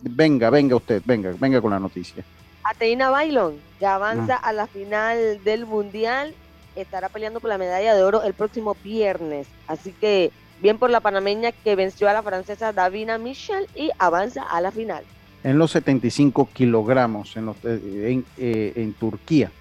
[0.04, 2.24] venga, venga usted, venga, venga con la noticia.
[2.70, 4.50] Ateina Bailon ya avanza ah.
[4.50, 6.34] a la final del mundial,
[6.76, 9.48] estará peleando por la medalla de oro el próximo viernes.
[9.68, 14.44] Así que bien por la panameña que venció a la francesa Davina Michel y avanza
[14.44, 15.04] a la final.
[15.44, 19.52] En los 75 kilogramos en, en Turquía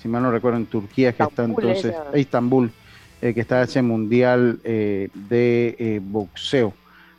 [0.00, 2.70] si mal no recuerdo, en Turquía, que está entonces, Estambul,
[3.20, 6.72] eh, que está ese mundial eh, de eh, boxeo.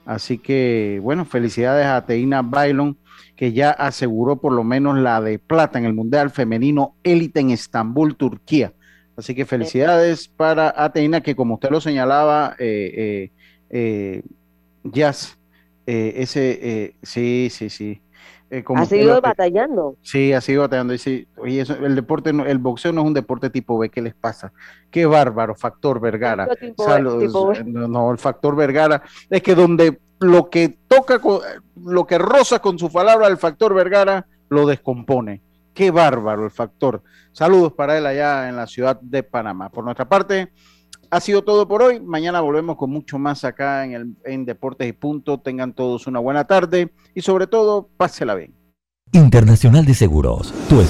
[0.06, 2.98] Así que, bueno, felicidades a Teina Bailon,
[3.40, 7.52] que ya aseguró por lo menos la de plata en el Mundial Femenino Élite en
[7.52, 8.74] Estambul, Turquía.
[9.16, 12.58] Así que felicidades para Ateina, que como usted lo señalaba,
[14.84, 15.38] Jazz,
[15.86, 18.02] ese, sí, sí, sí,
[18.52, 19.96] eh, ha seguido batallando.
[20.02, 20.94] Sí, ha seguido batallando.
[20.94, 24.52] Y oye, el deporte, el boxeo no es un deporte tipo B, ¿qué les pasa?
[24.90, 26.46] Qué bárbaro, Factor Vergara.
[27.66, 31.22] no, el Factor Vergara es que donde lo que toca,
[31.84, 35.42] lo que roza con su palabra el Factor Vergara, lo descompone.
[35.74, 37.04] Qué bárbaro el Factor.
[37.32, 39.70] Saludos para él allá en la ciudad de Panamá.
[39.70, 40.52] Por nuestra parte,
[41.10, 42.00] ha sido todo por hoy.
[42.00, 45.40] Mañana volvemos con mucho más acá en, el, en Deportes y Punto.
[45.40, 48.54] Tengan todos una buena tarde y sobre todo, pásela bien.
[49.12, 50.82] Internacional de Seguros, tu